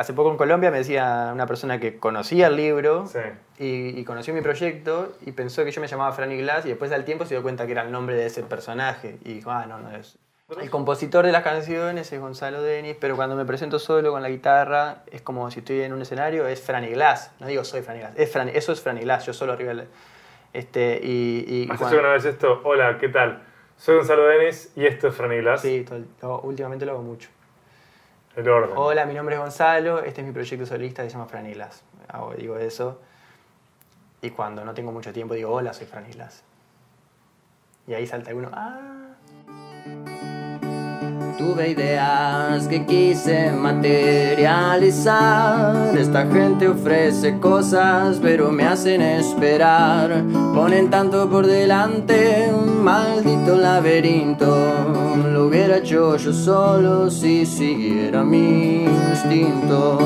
hace 0.00 0.14
poco 0.14 0.30
en 0.30 0.38
Colombia 0.38 0.70
me 0.70 0.78
decía 0.78 1.30
una 1.30 1.46
persona 1.46 1.78
que 1.78 1.98
conocía 1.98 2.46
el 2.46 2.56
libro 2.56 3.04
y, 3.58 4.02
conoció 4.04 4.32
mi 4.32 4.40
proyecto 4.40 5.12
y 5.26 5.32
pensó 5.32 5.62
que 5.62 5.72
yo 5.72 5.82
me 5.82 5.88
llamaba 5.88 6.10
Franny 6.12 6.38
Glass 6.38 6.64
y 6.64 6.70
después 6.70 6.90
al 6.92 7.04
tiempo 7.04 7.26
se 7.26 7.34
dio 7.34 7.42
cuenta 7.42 7.66
que 7.66 7.72
era 7.72 7.82
el 7.82 7.92
nombre 7.92 8.16
de 8.16 8.24
ese 8.24 8.42
personaje 8.42 9.18
y 9.24 9.34
dijo, 9.34 9.50
ah, 9.50 9.66
no, 9.66 9.78
no 9.78 9.94
es. 9.94 10.18
El 10.58 10.70
compositor 10.70 11.26
de 11.26 11.32
las 11.32 11.44
canciones 11.44 12.10
es 12.10 12.18
Gonzalo 12.18 12.62
Denis, 12.62 12.96
pero 12.98 13.14
cuando 13.14 13.36
me 13.36 13.44
presento 13.44 13.78
solo 13.78 14.10
con 14.10 14.22
la 14.22 14.30
guitarra 14.30 15.04
es 15.12 15.20
como 15.20 15.50
si 15.50 15.58
estoy 15.58 15.82
en 15.82 15.92
un 15.92 16.00
escenario, 16.00 16.46
es 16.48 16.62
Franny 16.62 16.88
Glass. 16.88 17.32
No 17.38 17.46
digo 17.46 17.62
soy 17.62 17.82
Franny 17.82 18.00
Glass, 18.00 18.14
es 18.16 18.34
eso 18.34 18.72
es 18.72 18.80
Franny 18.80 19.02
Glass, 19.02 19.26
yo 19.26 19.34
solo 19.34 19.52
arriba. 19.52 19.74
Este, 20.54 20.98
y, 21.02 21.44
y 21.46 21.68
¿Has 21.70 21.80
hecho 21.82 22.00
una 22.00 22.12
vez 22.12 22.24
esto? 22.24 22.62
Hola, 22.64 22.96
¿qué 22.98 23.10
tal? 23.10 23.42
Soy 23.76 23.96
Gonzalo 23.96 24.26
Denis 24.26 24.72
y 24.76 24.86
esto 24.86 25.08
es 25.08 25.14
Franny 25.14 25.40
Glass. 25.40 25.60
Sí, 25.60 25.84
últimamente 26.42 26.86
lo 26.86 26.92
hago 26.92 27.02
mucho. 27.02 27.28
Hola, 28.76 29.06
mi 29.06 29.14
nombre 29.14 29.34
es 29.34 29.40
Gonzalo, 29.40 30.00
este 30.02 30.20
es 30.20 30.26
mi 30.26 30.32
proyecto 30.32 30.66
solista 30.66 31.02
que 31.02 31.10
se 31.10 31.14
llama 31.14 31.26
Franilas. 31.26 31.82
digo 32.36 32.56
eso. 32.56 33.00
Y 34.22 34.30
cuando 34.30 34.64
no 34.64 34.74
tengo 34.74 34.92
mucho 34.92 35.12
tiempo 35.12 35.34
digo, 35.34 35.52
hola, 35.52 35.72
soy 35.72 35.86
Franilas. 35.86 36.42
Y 37.86 37.94
ahí 37.94 38.06
salta 38.06 38.34
uno, 38.34 38.50
ah. 38.52 38.99
Tuve 41.38 41.70
ideas 41.70 42.66
que 42.66 42.84
quise 42.84 43.52
materializar. 43.52 45.96
Esta 45.96 46.26
gente 46.26 46.66
ofrece 46.68 47.38
cosas, 47.38 48.18
pero 48.20 48.50
me 48.50 48.64
hacen 48.64 49.00
esperar. 49.00 50.24
Ponen 50.54 50.90
tanto 50.90 51.28
por 51.28 51.46
delante, 51.46 52.50
un 52.52 52.82
maldito 52.82 53.56
laberinto. 53.56 54.56
Lo 55.32 55.46
hubiera 55.46 55.76
hecho 55.78 56.16
yo 56.16 56.32
solo 56.32 57.10
si 57.10 57.46
siguiera 57.46 58.24
mi 58.24 58.84
instinto. 58.84 59.98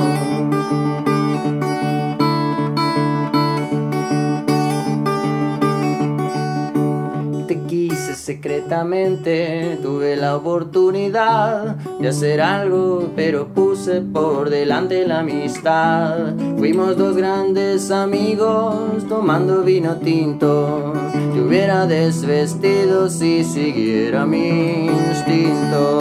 Secretamente 8.25 9.78
tuve 9.83 10.16
la 10.16 10.35
oportunidad 10.37 11.76
de 12.00 12.09
hacer 12.09 12.40
algo, 12.40 13.11
pero 13.14 13.49
puse 13.49 14.00
por 14.00 14.49
delante 14.49 15.07
la 15.07 15.19
amistad. 15.19 16.33
Fuimos 16.57 16.97
dos 16.97 17.19
grandes 17.19 17.90
amigos 17.90 19.07
tomando 19.11 19.62
vino 19.62 19.97
tinto. 19.97 20.95
Te 21.35 21.40
hubiera 21.40 21.85
desvestido 21.87 23.11
si 23.11 23.45
siguiera 23.45 24.25
mi 24.25 24.87
instinto. 24.87 25.99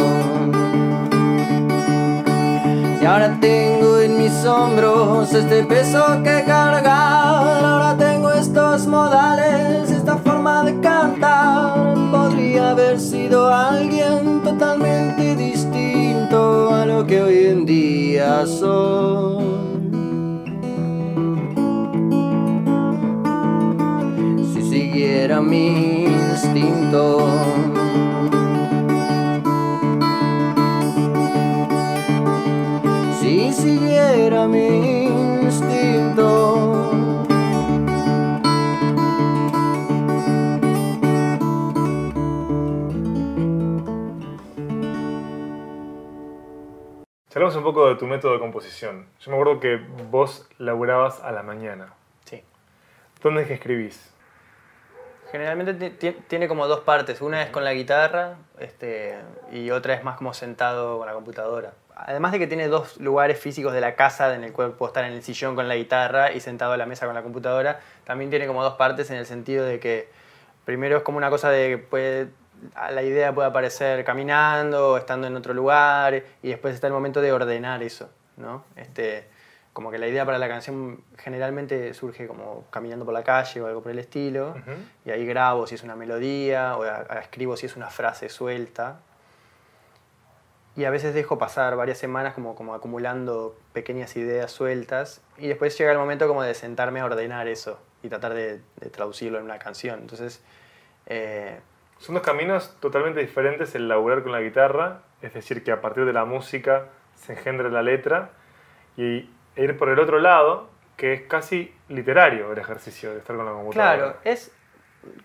Y 3.02 3.06
ahora 3.06 3.38
tengo 3.42 4.00
en 4.00 4.18
mis 4.18 4.46
hombros 4.46 5.34
este 5.34 5.66
peso 5.66 6.24
que 6.24 6.44
cargar. 6.46 7.66
Ahora 7.66 7.98
tengo 7.98 8.32
estos 8.32 8.88
modales, 8.88 9.92
haber 12.94 13.00
sido 13.00 13.52
alguien 13.52 14.44
totalmente 14.44 15.36
distinto 15.36 16.72
a 16.72 16.86
lo 16.86 17.06
que 17.08 17.24
hoy 17.24 17.46
en 17.46 17.66
día 17.66 18.46
soy. 18.46 19.44
Si 24.54 24.62
siguiera 24.70 25.42
mi 25.42 26.06
instinto. 26.06 27.28
Si 33.20 33.54
siguiera 33.54 34.48
mi 34.48 35.13
Hablamos 47.36 47.56
un 47.56 47.64
poco 47.64 47.90
de 47.90 47.96
tu 47.96 48.06
método 48.06 48.34
de 48.34 48.40
composición. 48.40 49.08
Yo 49.20 49.32
me 49.32 49.38
acuerdo 49.38 49.60
que 49.60 49.78
vos 50.12 50.48
laburabas 50.60 51.20
a 51.20 51.32
la 51.32 51.42
mañana. 51.42 51.92
Sí. 52.26 52.44
¿Dónde 53.24 53.42
es 53.42 53.48
que 53.48 53.56
escribís? 53.56 54.14
Generalmente 55.32 55.90
tiene 56.28 56.48
como 56.48 56.68
dos 56.68 56.82
partes. 56.82 57.22
Una 57.22 57.42
es 57.42 57.50
con 57.50 57.64
la 57.64 57.74
guitarra 57.74 58.36
este, 58.60 59.18
y 59.52 59.72
otra 59.72 59.96
es 59.96 60.04
más 60.04 60.18
como 60.18 60.36
sentado 60.36 61.00
con 61.00 61.08
la 61.08 61.14
computadora. 61.14 61.74
Además 61.96 62.34
de 62.34 62.38
que 62.38 62.46
tiene 62.46 62.68
dos 62.68 62.98
lugares 62.98 63.40
físicos 63.40 63.74
de 63.74 63.82
la 63.82 63.96
casa 63.96 64.36
en 64.36 64.44
el 64.44 64.54
cual 64.54 64.74
puedo 64.74 64.92
estar 64.92 65.04
en 65.04 65.14
el 65.14 65.24
sillón 65.24 65.56
con 65.56 65.68
la 65.68 65.76
guitarra 65.76 66.34
y 66.34 66.40
sentado 66.40 66.74
a 66.74 66.78
la 66.78 66.86
mesa 66.86 67.08
con 67.08 67.16
la 67.16 67.24
computadora, 67.24 67.80
también 68.04 68.30
tiene 68.30 68.46
como 68.46 68.62
dos 68.62 68.76
partes 68.76 69.10
en 69.10 69.18
el 69.18 69.26
sentido 69.26 69.66
de 69.66 69.80
que 69.80 70.08
primero 70.66 70.98
es 70.98 71.04
como 71.04 71.18
una 71.18 71.32
cosa 71.32 71.50
de 71.50 71.70
que 71.70 71.78
puede 71.80 72.28
la 72.92 73.04
idea 73.04 73.34
puede 73.34 73.48
aparecer 73.48 74.04
caminando, 74.04 74.98
estando 74.98 75.28
en 75.28 75.36
otro 75.36 75.54
lugar, 75.54 76.24
y 76.42 76.50
después 76.50 76.76
está 76.76 76.88
el 76.88 76.94
momento 76.94 77.22
de 77.22 77.32
ordenar 77.32 77.84
eso, 77.84 78.10
¿no? 78.38 78.64
Este, 78.76 79.28
como 79.74 79.90
que 79.90 79.98
la 79.98 80.08
idea 80.08 80.26
para 80.26 80.38
la 80.38 80.48
canción 80.48 81.04
generalmente 81.18 81.94
surge 81.94 82.28
como 82.28 82.66
caminando 82.70 83.06
por 83.06 83.14
la 83.14 83.24
calle 83.24 83.62
o 83.62 83.68
algo 83.68 83.82
por 83.82 83.92
el 83.92 84.00
estilo, 84.00 84.56
y 85.06 85.12
ahí 85.12 85.26
grabo 85.26 85.68
si 85.68 85.76
es 85.76 85.84
una 85.84 85.96
melodía, 85.96 86.78
o 86.78 86.86
escribo 87.20 87.58
si 87.58 87.66
es 87.66 87.76
una 87.76 87.90
frase 87.90 88.30
suelta, 88.30 89.00
y 90.76 90.86
a 90.86 90.90
veces 90.90 91.14
dejo 91.14 91.38
pasar 91.38 91.76
varias 91.76 92.00
semanas 92.00 92.34
como, 92.34 92.56
como 92.56 92.74
acumulando 92.74 93.56
pequeñas 93.74 94.16
ideas 94.16 94.52
sueltas, 94.52 95.22
y 95.38 95.48
después 95.48 95.78
llega 95.78 95.92
el 95.92 95.98
momento 95.98 96.28
como 96.28 96.44
de 96.44 96.54
sentarme 96.54 97.00
a 97.00 97.06
ordenar 97.06 97.48
eso, 97.48 97.80
y 98.04 98.10
tratar 98.10 98.34
de, 98.34 98.62
traducirlo 98.92 99.40
en 99.40 99.46
una 99.46 99.58
canción. 99.58 100.02
Entonces, 100.02 100.42
eh, 101.08 101.60
son 102.04 102.16
dos 102.16 102.24
caminos 102.26 102.76
totalmente 102.82 103.22
diferentes 103.22 103.74
el 103.76 103.88
laburar 103.88 104.24
con 104.24 104.34
la 104.34 104.42
guitarra, 104.42 105.04
es 105.22 105.34
decir, 105.34 105.64
que 105.64 105.72
a 105.72 105.80
partir 105.80 106.04
de 106.04 106.12
la 106.12 106.26
música 106.26 106.88
se 107.16 107.32
engendra 107.32 107.70
la 107.70 107.82
letra, 107.82 108.32
y 108.98 109.30
ir 109.56 109.78
por 109.78 109.88
el 109.88 109.98
otro 109.98 110.20
lado, 110.20 110.70
que 110.98 111.14
es 111.14 111.22
casi 111.22 111.74
literario 111.88 112.52
el 112.52 112.58
ejercicio 112.58 113.14
de 113.14 113.20
estar 113.20 113.38
con 113.38 113.46
la 113.46 113.54
computadora. 113.54 113.96
Claro, 113.96 114.18
es 114.26 114.52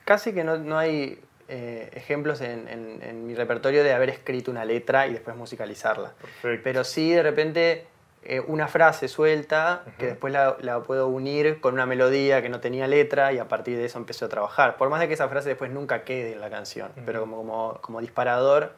casi 0.04 0.32
que 0.32 0.44
no, 0.44 0.78
hay 0.78 1.20
eh, 1.48 1.90
ejemplos 1.94 2.40
en, 2.42 3.26
mi 3.26 3.34
repertorio 3.34 3.82
de 3.82 3.92
haber 3.92 4.10
escrito 4.10 4.52
una 4.52 4.64
letra 4.64 5.08
y 5.08 5.14
después 5.14 5.36
musicalizarla. 5.36 6.12
Perfecto. 6.20 6.60
Pero 6.62 6.84
sí, 6.84 7.10
de 7.10 7.24
repente 7.24 7.88
eh, 8.24 8.40
una 8.40 8.68
frase 8.68 9.08
suelta 9.08 9.84
que 9.98 10.06
después 10.06 10.32
la, 10.32 10.82
puedo 10.86 11.08
unir 11.08 11.60
con 11.60 11.74
una 11.74 11.86
melodía 11.86 12.42
que 12.42 12.48
no 12.48 12.60
tenía 12.60 12.86
letra 12.86 13.32
y 13.32 13.38
a 13.38 13.48
partir 13.48 13.76
de 13.76 13.84
eso 13.84 13.98
empecé 13.98 14.24
a 14.24 14.28
trabajar. 14.28 14.76
Por 14.76 14.90
más 14.90 15.00
de 15.00 15.08
que 15.08 15.14
esa 15.14 15.28
frase 15.28 15.50
después 15.50 15.70
nunca 15.70 16.02
quede 16.02 16.32
en 16.32 16.40
la 16.40 16.50
canción, 16.50 16.90
pero 17.06 17.20
como, 17.20 17.36
como, 17.36 17.78
como, 17.80 18.00
disparador 18.00 18.72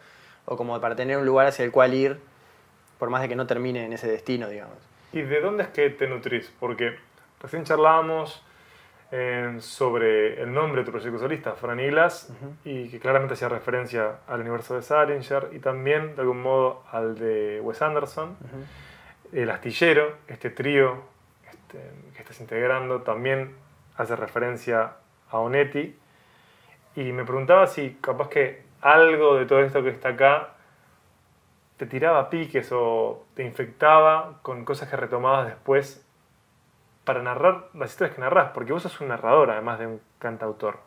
o 0.44 0.56
como 0.56 0.80
para 0.80 0.94
tener 0.94 1.16
un 1.16 1.24
lugar 1.24 1.46
hacia 1.46 1.64
el 1.64 1.72
cual 1.72 1.94
ir, 1.94 2.20
por 2.98 3.10
más 3.10 3.22
de 3.22 3.28
que 3.28 3.36
no 3.36 3.46
termine 3.46 3.84
en 3.84 3.92
ese 3.92 4.08
destino, 4.08 4.48
digamos. 4.48 4.76
¿Y 5.12 5.22
de 5.22 5.40
dónde 5.40 5.64
es 5.64 5.68
que 5.70 5.90
te 5.90 6.06
nutrís? 6.06 6.52
Porque 6.60 6.96
recién 7.40 7.64
charlábamos 7.64 8.42
eh, 9.12 9.56
sobre 9.58 10.40
el 10.40 10.52
nombre 10.52 10.82
de 10.82 10.84
tu 10.84 10.92
proyecto 10.92 11.18
solista, 11.18 11.54
Fran 11.54 11.80
y 12.64 12.88
que 12.88 13.00
claramente 13.00 13.34
hacía 13.34 13.48
referencia 13.48 14.18
al 14.28 14.40
universo 14.42 14.76
de 14.76 14.82
Salinger 14.82 15.48
y 15.52 15.58
también 15.58 16.14
de 16.14 16.20
algún 16.20 16.40
modo 16.40 16.84
al 16.92 17.18
de 17.18 17.60
Wes 17.60 17.82
Anderson. 17.82 18.36
El 19.32 19.50
Astillero, 19.50 20.16
este 20.28 20.50
trío 20.50 21.02
este, 21.50 21.78
que 22.14 22.22
estás 22.22 22.40
integrando, 22.40 23.02
también 23.02 23.54
hace 23.96 24.16
referencia 24.16 24.96
a 25.30 25.38
Onetti. 25.38 25.96
Y 26.96 27.12
me 27.12 27.24
preguntaba 27.24 27.66
si 27.66 27.98
capaz 28.00 28.28
que 28.28 28.64
algo 28.80 29.36
de 29.36 29.46
todo 29.46 29.60
esto 29.60 29.82
que 29.82 29.90
está 29.90 30.10
acá 30.10 30.54
te 31.76 31.86
tiraba 31.86 32.28
piques 32.28 32.70
o 32.72 33.24
te 33.34 33.44
infectaba 33.44 34.38
con 34.42 34.64
cosas 34.64 34.88
que 34.90 34.96
retomabas 34.96 35.46
después 35.46 36.04
para 37.04 37.22
narrar 37.22 37.68
las 37.74 37.90
historias 37.90 38.14
que 38.14 38.20
narras, 38.20 38.50
porque 38.52 38.72
vos 38.72 38.82
sos 38.82 39.00
un 39.00 39.08
narrador 39.08 39.50
además 39.50 39.78
de 39.78 39.86
un 39.86 40.00
cantautor. 40.18 40.78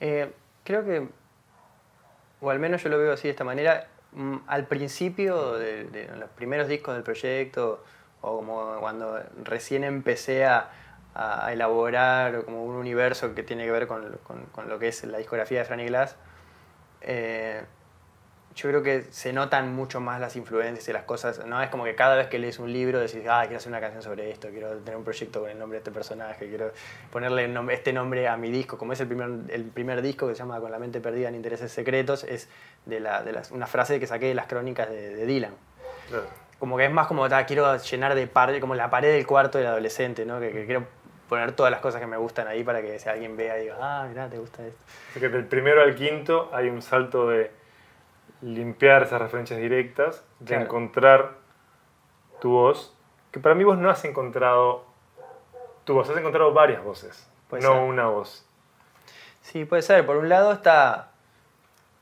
Eh, 0.00 0.32
creo 0.64 0.84
que, 0.84 1.08
o 2.40 2.50
al 2.50 2.58
menos 2.58 2.82
yo 2.82 2.88
lo 2.88 2.98
veo 2.98 3.12
así 3.12 3.28
de 3.28 3.32
esta 3.32 3.44
manera, 3.44 3.88
al 4.46 4.66
principio 4.66 5.54
de, 5.54 6.08
los 6.18 6.30
primeros 6.30 6.68
discos 6.68 6.94
del 6.94 7.02
proyecto, 7.02 7.84
o 8.22 8.38
como 8.38 8.78
cuando 8.80 9.20
recién 9.44 9.84
empecé 9.84 10.46
a, 10.46 10.70
elaborar 11.50 12.44
como 12.44 12.62
un 12.64 12.74
universo 12.74 13.34
que 13.34 13.42
tiene 13.42 13.64
que 13.64 13.70
ver 13.70 13.86
con, 13.86 14.18
con- 14.22 14.44
con 14.52 14.68
lo 14.68 14.78
que 14.78 14.88
es 14.88 15.02
la 15.04 15.16
discografía 15.16 15.60
de 15.60 15.64
Franny 15.64 15.86
Glass, 15.86 16.14
eh, 17.00 17.64
yo 18.56 18.70
creo 18.70 18.82
que 18.82 19.02
se 19.10 19.34
notan 19.34 19.74
mucho 19.74 20.00
más 20.00 20.18
las 20.18 20.34
influencias 20.34 20.88
y 20.88 20.92
las 20.92 21.02
cosas, 21.04 21.44
¿no? 21.46 21.62
Es 21.62 21.68
como 21.68 21.84
que 21.84 21.94
cada 21.94 22.16
vez 22.16 22.28
que 22.28 22.38
lees 22.38 22.58
un 22.58 22.72
libro 22.72 22.98
decís, 22.98 23.22
ah, 23.28 23.42
quiero 23.42 23.58
hacer 23.58 23.70
una 23.70 23.80
canción 23.80 24.02
sobre 24.02 24.30
esto, 24.30 24.48
quiero 24.48 24.70
tener 24.78 24.96
un 24.96 25.04
proyecto 25.04 25.40
con 25.42 25.50
el 25.50 25.58
nombre 25.58 25.76
de 25.76 25.80
este 25.80 25.90
personaje, 25.90 26.48
quiero 26.48 26.72
ponerle 27.12 27.48
nom- 27.52 27.70
este 27.70 27.92
nombre 27.92 28.26
a 28.28 28.36
mi 28.38 28.50
disco. 28.50 28.78
Como 28.78 28.94
es 28.94 29.00
el 29.00 29.08
primer, 29.08 29.28
el 29.50 29.64
primer 29.64 30.00
disco 30.00 30.26
que 30.26 30.34
se 30.34 30.38
llama 30.38 30.58
Con 30.58 30.70
la 30.72 30.78
mente 30.78 31.00
perdida 31.00 31.28
en 31.28 31.34
intereses 31.34 31.70
secretos, 31.70 32.24
es 32.24 32.48
de, 32.86 32.98
la, 33.00 33.22
de 33.22 33.32
las- 33.32 33.50
una 33.50 33.66
frase 33.66 34.00
que 34.00 34.06
saqué 34.06 34.26
de 34.28 34.34
las 34.34 34.46
crónicas 34.46 34.88
de, 34.88 35.14
de 35.14 35.26
Dylan. 35.26 35.52
Claro. 36.08 36.24
Como 36.58 36.78
que 36.78 36.86
es 36.86 36.90
más 36.90 37.06
como, 37.08 37.26
"Ah, 37.26 37.44
quiero 37.44 37.76
llenar 37.76 38.14
de 38.14 38.26
par, 38.26 38.58
como 38.60 38.74
la 38.74 38.88
pared 38.88 39.12
del 39.12 39.26
cuarto 39.26 39.58
del 39.58 39.66
adolescente, 39.66 40.24
¿no? 40.24 40.40
Que, 40.40 40.50
que 40.52 40.64
quiero 40.64 40.86
poner 41.28 41.52
todas 41.52 41.70
las 41.70 41.80
cosas 41.80 42.00
que 42.00 42.06
me 42.06 42.16
gustan 42.16 42.48
ahí 42.48 42.64
para 42.64 42.80
que 42.80 42.98
si 42.98 43.08
alguien 43.10 43.36
vea 43.36 43.56
diga, 43.56 43.76
ah, 43.80 44.06
mirá, 44.08 44.28
te 44.30 44.38
gusta 44.38 44.64
esto. 44.66 44.78
Así 45.10 45.20
que 45.20 45.28
del 45.28 45.44
primero 45.44 45.82
al 45.82 45.94
quinto 45.94 46.48
hay 46.54 46.68
un 46.70 46.80
salto 46.80 47.28
de 47.28 47.50
limpiar 48.42 49.02
esas 49.02 49.20
referencias 49.20 49.58
directas, 49.60 50.22
de 50.40 50.46
Claro. 50.46 50.64
encontrar 50.64 51.32
tu 52.40 52.50
voz, 52.50 52.94
que 53.32 53.40
para 53.40 53.54
mí 53.54 53.64
vos 53.64 53.78
no 53.78 53.90
has 53.90 54.04
encontrado 54.04 54.84
tu 55.84 55.94
voz, 55.94 56.08
has 56.10 56.16
encontrado 56.16 56.52
varias 56.52 56.82
voces, 56.84 57.28
Puede 57.48 57.62
no 57.62 57.72
ser. 57.72 57.82
una 57.82 58.06
voz. 58.08 58.44
Sí, 59.42 59.64
puede 59.64 59.82
ser. 59.82 60.04
Por 60.04 60.16
un 60.16 60.28
lado 60.28 60.52
está 60.52 61.10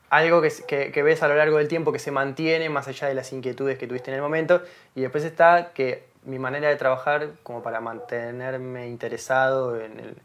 algo 0.09 0.41
que, 0.41 0.49
que- 0.67 0.91
que 0.91 1.03
ves 1.03 1.21
a 1.23 1.27
lo 1.27 1.35
largo 1.35 1.57
del 1.57 1.67
tiempo 1.67 1.91
que 1.91 1.99
se 1.99 2.11
mantiene 2.11 2.69
más 2.69 2.87
allá 2.87 3.07
de 3.07 3.13
las 3.13 3.31
inquietudes 3.33 3.77
que 3.77 3.87
tuviste 3.87 4.09
en 4.11 4.15
el 4.15 4.21
momento. 4.21 4.61
Y 4.95 5.01
después 5.01 5.23
está 5.23 5.71
que 5.73 6.07
mi 6.23 6.39
manera 6.39 6.69
de 6.69 6.75
trabajar 6.75 7.29
como 7.43 7.61
para 7.61 7.79
mantenerme 7.81 8.87
interesado 8.87 9.79
en, 9.79 9.99
el- 9.99 10.17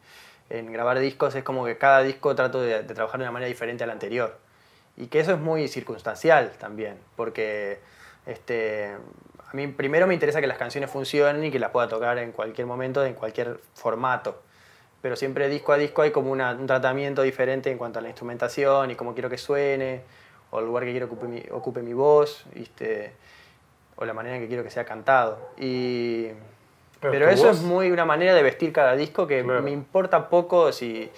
en 0.49 0.73
grabar 0.73 0.99
discos 0.99 1.35
es 1.35 1.45
como 1.45 1.64
que 1.67 1.76
cada 1.76 2.00
disco 2.02 2.35
trato 2.35 2.61
de, 2.62 2.83
de 2.83 2.95
trabajar 2.95 3.19
de 3.21 3.25
una 3.25 3.33
manera 3.33 3.49
diferente 3.49 3.85
al 3.85 3.90
anterior. 3.90 4.38
Y 4.97 5.06
que 5.06 5.20
eso 5.20 5.32
es 5.32 5.38
muy 5.38 5.68
circunstancial 5.68 6.52
también, 6.59 6.97
porque 7.16 7.78
este, 8.26 8.90
a 9.49 9.52
mí 9.54 9.66
primero 9.68 10.06
me 10.06 10.14
interesa 10.14 10.40
que 10.40 10.47
las 10.47 10.59
canciones 10.59 10.90
funcionen 10.90 11.42
y 11.44 11.50
que 11.50 11.59
las 11.59 11.70
pueda 11.70 11.88
tocar 11.88 12.18
en 12.18 12.32
cualquier 12.32 12.66
momento, 12.66 13.04
en 13.04 13.14
cualquier 13.14 13.61
formato 13.75 14.42
pero 15.02 15.16
siempre 15.16 15.49
disco 15.49 15.73
a 15.73 15.78
disco 15.78 16.02
hay 16.02 16.11
como 16.11 16.30
una- 16.30 16.50
un 16.52 16.66
tratamiento 16.66 17.23
diferente 17.23 17.70
en 17.70 17.78
cuanto 17.78 17.99
a 17.99 18.02
la 18.02 18.09
instrumentación 18.09 18.90
y 18.90 18.97
cómo 18.97 19.14
quiero 19.14 19.30
que 19.30 19.38
suene, 19.38 20.02
o 20.50 20.59
el 20.61 20.66
lugar 20.66 20.85
que 20.85 20.90
quiero 20.90 21.09
que 21.09 21.14
ocupe 21.14 21.26
mi, 21.26 21.42
ocupe 21.52 21.80
mi 21.80 21.94
voz, 21.94 22.44
¿viste? 22.54 23.14
o 23.97 24.04
la 24.04 24.12
manera 24.12 24.37
en 24.37 24.42
que 24.42 24.49
quiero 24.49 24.62
que 24.62 24.68
sea 24.70 24.85
cantado. 24.85 25.38
Y, 25.56 26.26
Pero 27.00 27.12
pero 27.12 27.30
eso 27.30 27.44
voz- 27.49 27.56
es 27.56 27.62
muy 27.62 27.90
una 27.90 28.04
manera 28.04 28.35
de 28.35 28.42
vestir 28.42 28.75
cada 28.75 28.94
disco 28.94 29.26
que 29.26 29.42
Claro. 29.42 29.62
me 29.62 29.70
importa 29.70 30.28
poco 30.28 30.70
si... 30.70 31.11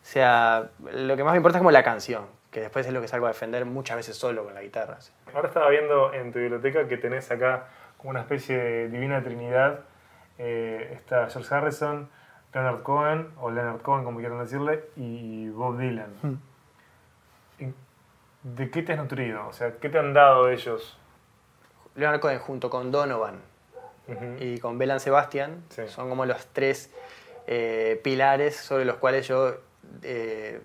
O 0.00 0.06
sea, 0.06 0.70
lo 0.92 1.16
que 1.16 1.24
más 1.24 1.32
me 1.32 1.38
importa 1.38 1.58
es 1.58 1.60
como 1.60 1.72
la 1.72 1.82
canción, 1.82 2.24
que 2.58 2.62
después 2.64 2.86
es 2.86 2.92
lo 2.92 3.00
que 3.00 3.08
salgo 3.08 3.26
a 3.26 3.30
defender 3.30 3.64
muchas 3.64 3.96
veces 3.96 4.16
solo 4.16 4.44
con 4.44 4.52
la 4.54 4.62
guitarra. 4.62 5.00
¿sí? 5.00 5.12
Ahora 5.34 5.48
estaba 5.48 5.68
viendo 5.70 6.12
en 6.12 6.32
tu 6.32 6.38
biblioteca 6.40 6.88
que 6.88 6.96
tenés 6.96 7.30
acá 7.30 7.68
como 7.96 8.10
una 8.10 8.20
especie 8.20 8.58
de 8.58 8.88
divina 8.88 9.22
trinidad. 9.22 9.80
Eh, 10.38 10.90
está 10.94 11.28
George 11.30 11.54
Harrison, 11.54 12.08
Leonard 12.52 12.82
Cohen, 12.82 13.28
o 13.40 13.50
Leonard 13.50 13.80
Cohen 13.82 14.04
como 14.04 14.18
quieran 14.18 14.38
decirle, 14.40 14.84
y 14.96 15.48
Bob 15.50 15.78
Dylan. 15.78 16.40
¿En- 17.58 17.74
¿De 18.42 18.70
qué 18.70 18.82
te 18.82 18.92
has 18.92 18.98
nutrido? 18.98 19.46
O 19.48 19.52
sea, 19.52 19.72
¿qué 19.80 19.88
te 19.88 19.98
han 19.98 20.12
dado 20.14 20.48
ellos? 20.48 20.96
Leonard 21.94 22.20
Cohen 22.20 22.38
junto 22.38 22.70
con 22.70 22.90
Donovan 22.92 23.40
y 24.40 24.58
con 24.58 24.78
Belan 24.78 25.00
Sebastian 25.00 25.62
Sí. 25.68 25.82
son 25.88 26.08
como 26.08 26.24
los 26.24 26.46
tres 26.48 26.92
eh, 27.46 28.00
pilares 28.04 28.56
sobre 28.56 28.84
los 28.84 28.96
cuales 28.96 29.26
yo 29.28 29.54
eh, 30.02 30.60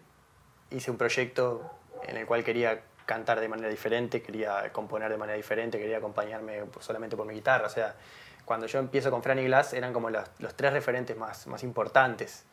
hice 0.70 0.92
un 0.92 0.98
proyecto 0.98 1.70
en 2.08 2.18
el 2.18 2.26
cual 2.26 2.44
quería 2.44 2.82
cantar 3.06 3.40
de 3.40 3.48
manera 3.50 3.70
diferente, 3.70 4.22
quería 4.22 4.72
componer 4.72 5.10
de 5.12 5.18
manera 5.18 5.36
diferente, 5.36 5.78
quería 5.80 5.98
acompañarme 5.98 6.64
solamente 6.80 7.18
por 7.18 7.26
mi 7.26 7.34
guitarra. 7.34 7.68
O 7.68 7.70
sea, 7.70 7.96
cuando 8.46 8.66
yo 8.68 8.80
empiezo 8.80 9.12
con 9.12 9.22
Franny 9.24 9.46
Glass 9.46 9.74
eran 9.74 9.94
como 9.94 10.10
los, 10.10 10.24
los 10.40 10.54
tres 10.56 10.74
referentes 10.74 11.18
más, 11.18 11.48
más 11.48 11.64
importantes. 11.64 12.46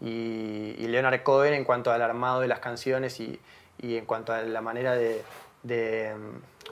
Y, 0.00 0.74
y 0.78 0.88
Leonard 0.88 1.22
Cohen 1.22 1.54
en 1.54 1.64
cuanto 1.64 1.90
al 1.92 2.02
armado 2.02 2.40
de 2.40 2.48
las 2.48 2.58
canciones 2.58 3.18
y, 3.20 3.40
y 3.78 3.96
en 3.96 4.04
cuanto 4.06 4.32
a 4.32 4.42
la 4.42 4.60
manera 4.60 4.94
de, 4.94 5.22
de, 5.62 6.14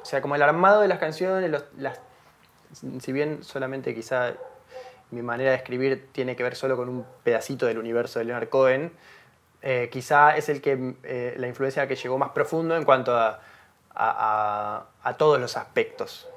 O 0.00 0.04
sea, 0.04 0.20
como 0.20 0.34
el 0.34 0.42
armado 0.42 0.82
de 0.82 0.88
las 0.88 0.98
canciones, 0.98 1.50
los- 1.50 1.64
las, 1.78 2.00
si 3.00 3.12
bien 3.12 3.42
solamente 3.44 3.94
quizá 3.94 4.34
mi 5.10 5.22
manera 5.22 5.50
de 5.50 5.56
escribir 5.56 6.08
tiene 6.12 6.34
que 6.36 6.42
ver 6.42 6.56
solo 6.56 6.76
con 6.76 6.88
un 6.88 7.06
pedacito 7.22 7.66
del 7.66 7.78
universo 7.78 8.18
de 8.18 8.24
Leonard 8.26 8.48
Cohen, 8.48 8.92
eh, 9.66 9.88
quizá 9.90 10.36
es 10.36 10.48
el 10.50 10.60
que 10.60 10.94
eh, 11.04 11.34
la 11.38 11.48
influencia 11.48 11.88
que 11.88 11.96
llegó 11.96 12.18
más 12.18 12.30
profundo 12.30 12.76
en 12.76 12.84
cuanto 12.84 13.16
a, 13.16 13.40
a- 13.94 14.84
a- 15.02 15.08
a 15.08 15.16
todos 15.16 15.40
los 15.40 15.56
aspectos. 15.56 16.28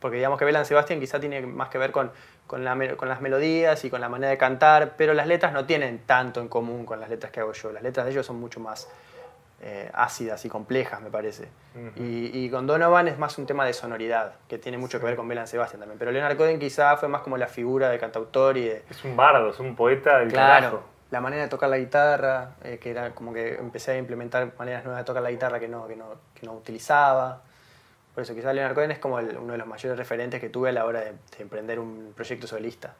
Porque 0.00 0.16
digamos 0.16 0.38
que 0.38 0.46
Belan 0.46 0.64
Sebastian 0.64 0.98
quizá 0.98 1.20
tiene 1.20 1.42
más 1.42 1.68
que 1.68 1.76
ver 1.76 1.92
con, 1.92 2.10
con, 2.46 2.64
la 2.64 2.74
me- 2.74 2.96
con 2.96 3.08
las 3.08 3.20
melodías 3.20 3.84
y 3.84 3.90
con 3.90 4.00
la 4.00 4.08
manera 4.08 4.30
de 4.30 4.38
cantar, 4.38 4.94
pero 4.96 5.12
las 5.12 5.26
letras 5.26 5.52
no 5.52 5.66
tienen 5.66 5.98
tanto 6.06 6.40
en 6.40 6.48
común 6.48 6.86
con 6.86 6.98
las 7.00 7.10
letras 7.10 7.30
que 7.30 7.40
hago 7.40 7.52
yo. 7.52 7.70
Las 7.70 7.82
letras 7.82 8.06
de 8.06 8.12
ellos 8.12 8.24
son 8.24 8.40
mucho 8.40 8.60
más 8.60 8.88
eh, 9.62 9.90
ácidas 9.92 10.42
y 10.46 10.48
complejas, 10.48 11.02
me 11.02 11.10
parece. 11.10 11.46
Y, 11.96 12.30
y 12.46 12.48
con 12.50 12.66
Donovan 12.66 13.08
es 13.08 13.18
más 13.18 13.36
un 13.36 13.44
tema 13.44 13.66
de 13.66 13.74
sonoridad, 13.74 14.32
que 14.48 14.56
tiene 14.56 14.78
mucho 14.78 14.98
que 14.98 15.04
ver 15.04 15.16
con 15.16 15.28
Belan 15.28 15.46
Sebastian 15.46 15.80
también. 15.80 15.98
Pero 15.98 16.12
Leonard 16.12 16.38
Cohen 16.38 16.58
quizá 16.58 16.96
fue 16.96 17.08
más 17.10 17.20
como 17.20 17.36
la 17.36 17.46
figura 17.46 17.90
de 17.90 17.98
cantautor 17.98 18.56
y 18.56 18.64
de, 18.64 18.82
Es 18.88 19.04
un 19.04 19.14
bardo, 19.18 19.50
es 19.50 19.60
un 19.60 19.76
poeta 19.76 20.18
del 20.20 20.28
Claro, 20.30 20.60
carajo. 20.70 20.82
La 21.10 21.20
manera 21.20 21.42
de 21.42 21.48
tocar 21.48 21.68
la 21.70 21.78
guitarra, 21.78 22.50
eh, 22.62 22.78
que 22.78 22.90
era 22.90 23.10
como 23.10 23.32
que 23.32 23.54
empecé 23.54 23.92
a 23.92 23.98
implementar 23.98 24.52
maneras 24.58 24.84
nuevas 24.84 25.00
de 25.02 25.04
tocar 25.06 25.22
la 25.22 25.30
guitarra 25.30 25.58
que 25.58 25.68
no, 25.68 25.86
que 25.88 25.96
no, 25.96 26.06
que 26.34 26.46
no 26.46 26.52
utilizaba. 26.54 27.42
Por 28.14 28.22
eso 28.22 28.34
quizás 28.34 28.54
Leonard 28.54 28.74
Cohen 28.74 28.90
es 28.90 28.98
como 28.98 29.18
el- 29.18 29.36
uno 29.36 29.52
de 29.52 29.58
los 29.58 29.66
mayores 29.66 29.96
referentes 29.98 30.40
que 30.40 30.48
tuve 30.48 30.68
a 30.70 30.72
la 30.72 30.84
hora 30.84 31.00
de, 31.00 31.12
de 31.12 31.42
emprender 31.42 31.78
un 31.80 32.12
proyecto 32.14 32.46
solista. 32.46 32.94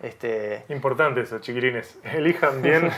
Este, 0.00 0.64
Importante 0.68 1.20
eso, 1.20 1.38
chiquilines. 1.38 1.96
Elijan 2.02 2.60
bien 2.62 2.90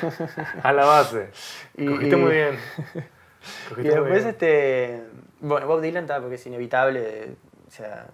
a 0.63 0.73
la 0.73 0.85
base. 0.85 1.29
Y- 1.77 1.87
Cogiste 1.87 2.17
y- 2.17 2.19
muy 2.19 2.33
bien. 2.33 2.55
y 2.95 3.69
Cogiste 3.69 3.83
muy 3.83 3.85
después, 4.11 4.25
bien. 4.25 4.29
este, 4.29 5.03
bueno, 5.41 5.67
Bob 5.67 5.81
Dylan, 5.83 6.07
ta, 6.07 6.21
porque 6.21 6.37
es 6.37 6.47
inevitable, 6.47 7.35
o 7.69 7.71
sea, 7.71 8.07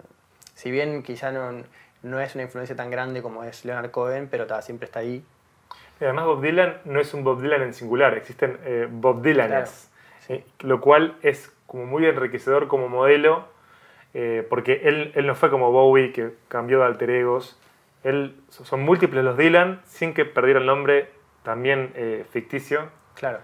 si 0.55 0.71
bien 0.71 1.03
quizá 1.03 1.31
no, 1.31 1.63
no 2.03 2.19
es 2.19 2.35
una 2.35 2.43
influencia 2.43 2.75
tan 2.75 2.89
grande 2.91 3.21
como 3.21 3.43
es 3.45 3.63
Leonard 3.63 3.91
Cohen, 3.91 4.27
pero 4.29 4.45
ta, 4.47 4.61
siempre 4.61 4.85
está 4.87 4.99
ahí. 4.99 5.23
Y 6.01 6.03
además 6.03 6.25
Bob 6.25 6.41
Dylan 6.41 6.77
no 6.85 6.99
es 6.99 7.13
un 7.13 7.23
Bob 7.23 7.41
Dylan 7.41 7.61
en 7.61 7.73
singular, 7.73 8.15
existen 8.17 8.57
eh, 8.65 8.87
Bob 8.89 9.21
Dylanes, 9.21 9.89
Claro, 10.27 10.43
sí. 10.43 10.65
lo 10.67 10.81
cual 10.81 11.15
es 11.21 11.55
como 11.67 11.85
muy 11.85 12.05
enriquecedor 12.05 12.67
como 12.67 12.89
modelo, 12.89 13.45
eh, 14.15 14.45
porque 14.49 14.81
él, 14.85 15.11
él 15.15 15.27
no 15.27 15.35
fue 15.35 15.49
como 15.51 15.71
Bowie 15.71 16.11
que 16.11 16.31
cambió 16.47 16.79
de 16.79 16.85
alter 16.85 17.11
egos, 17.11 17.57
él, 18.03 18.35
son 18.49 18.81
múltiples 18.81 19.23
los 19.23 19.37
Dylan 19.37 19.79
sin 19.85 20.13
que 20.15 20.25
perdiera 20.25 20.59
el 20.59 20.65
nombre 20.65 21.09
también 21.43 21.91
eh, 21.95 22.25
ficticio, 22.31 22.89
Claro. 23.13 23.39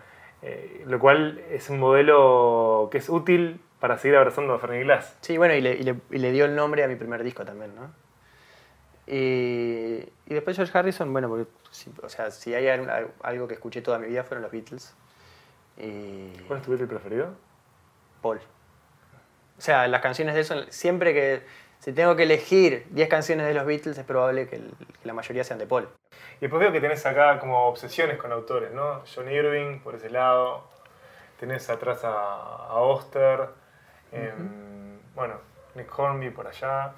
lo 0.87 0.97
cual 0.99 1.39
es 1.51 1.69
un 1.69 1.79
modelo 1.79 2.89
que 2.91 2.97
es 2.97 3.07
útil 3.09 3.59
para 3.79 3.97
seguir 3.99 4.17
abrazando 4.17 4.53
a 4.55 4.59
Fernie 4.59 4.81
Glass. 4.83 5.15
Sí, 5.21 5.37
bueno, 5.37 5.53
y 5.53 5.61
le, 5.61 5.75
y 5.75 5.83
le- 5.83 5.95
y 6.09 6.17
le 6.17 6.31
dio 6.31 6.45
el 6.45 6.55
nombre 6.55 6.83
a 6.83 6.87
mi 6.87 6.95
primer 6.95 7.23
disco 7.23 7.45
también, 7.45 7.75
¿no? 7.75 7.91
Y, 9.05 10.03
y 10.25 10.33
después 10.33 10.55
George 10.57 10.75
Harrison, 10.77 11.11
bueno, 11.13 11.29
porque, 11.29 11.45
sí, 11.77 11.91
o 12.01 12.09
sea, 12.09 12.31
si 12.31 12.53
hay 12.53 12.67
algo- 12.67 13.47
que 13.47 13.53
escuché 13.53 13.81
toda 13.81 13.99
mi 13.99 14.07
vida 14.07 14.23
fueron 14.23 14.43
los 14.43 14.51
Beatles 14.51 14.93
y 15.77 16.31
¿Cuál 16.47 16.59
es 16.59 16.65
tu 16.65 16.71
Beatle 16.71 16.87
preferido? 16.87 17.29
Paul. 18.21 18.39
O 19.57 19.61
sea, 19.61 19.87
las 19.87 20.01
canciones 20.01 20.35
de 20.35 20.43
son, 20.43 20.65
siempre 20.71 21.13
que, 21.13 21.43
si 21.79 21.93
tengo 21.93 22.15
que 22.15 22.23
elegir 22.23 22.87
10 22.91 23.09
canciones 23.09 23.45
de 23.47 23.53
los 23.53 23.65
Beatles, 23.65 23.97
es 23.97 24.05
probable 24.05 24.47
que, 24.47 24.55
el- 24.57 24.73
que 25.01 25.07
la 25.07 25.13
mayoría 25.13 25.43
sean 25.43 25.59
de 25.59 25.67
Paul. 25.67 25.87
Y 26.37 26.41
después 26.41 26.59
veo 26.59 26.71
que 26.71 26.81
tenés 26.81 27.05
acá 27.05 27.39
como 27.39 27.65
obsesiones 27.67 28.17
con 28.17 28.31
autores, 28.31 28.71
¿no? 28.71 29.01
John 29.13 29.31
Irving 29.31 29.79
por 29.79 29.95
ese 29.95 30.09
lado, 30.09 30.63
tenés 31.39 31.69
atrás 31.69 32.03
a, 32.03 32.09
a 32.09 32.75
Oster, 32.75 33.49
em, 34.11 34.99
bueno, 35.15 35.35
Nick 35.75 35.97
Hornby 35.97 36.29
por 36.31 36.47
allá. 36.47 36.93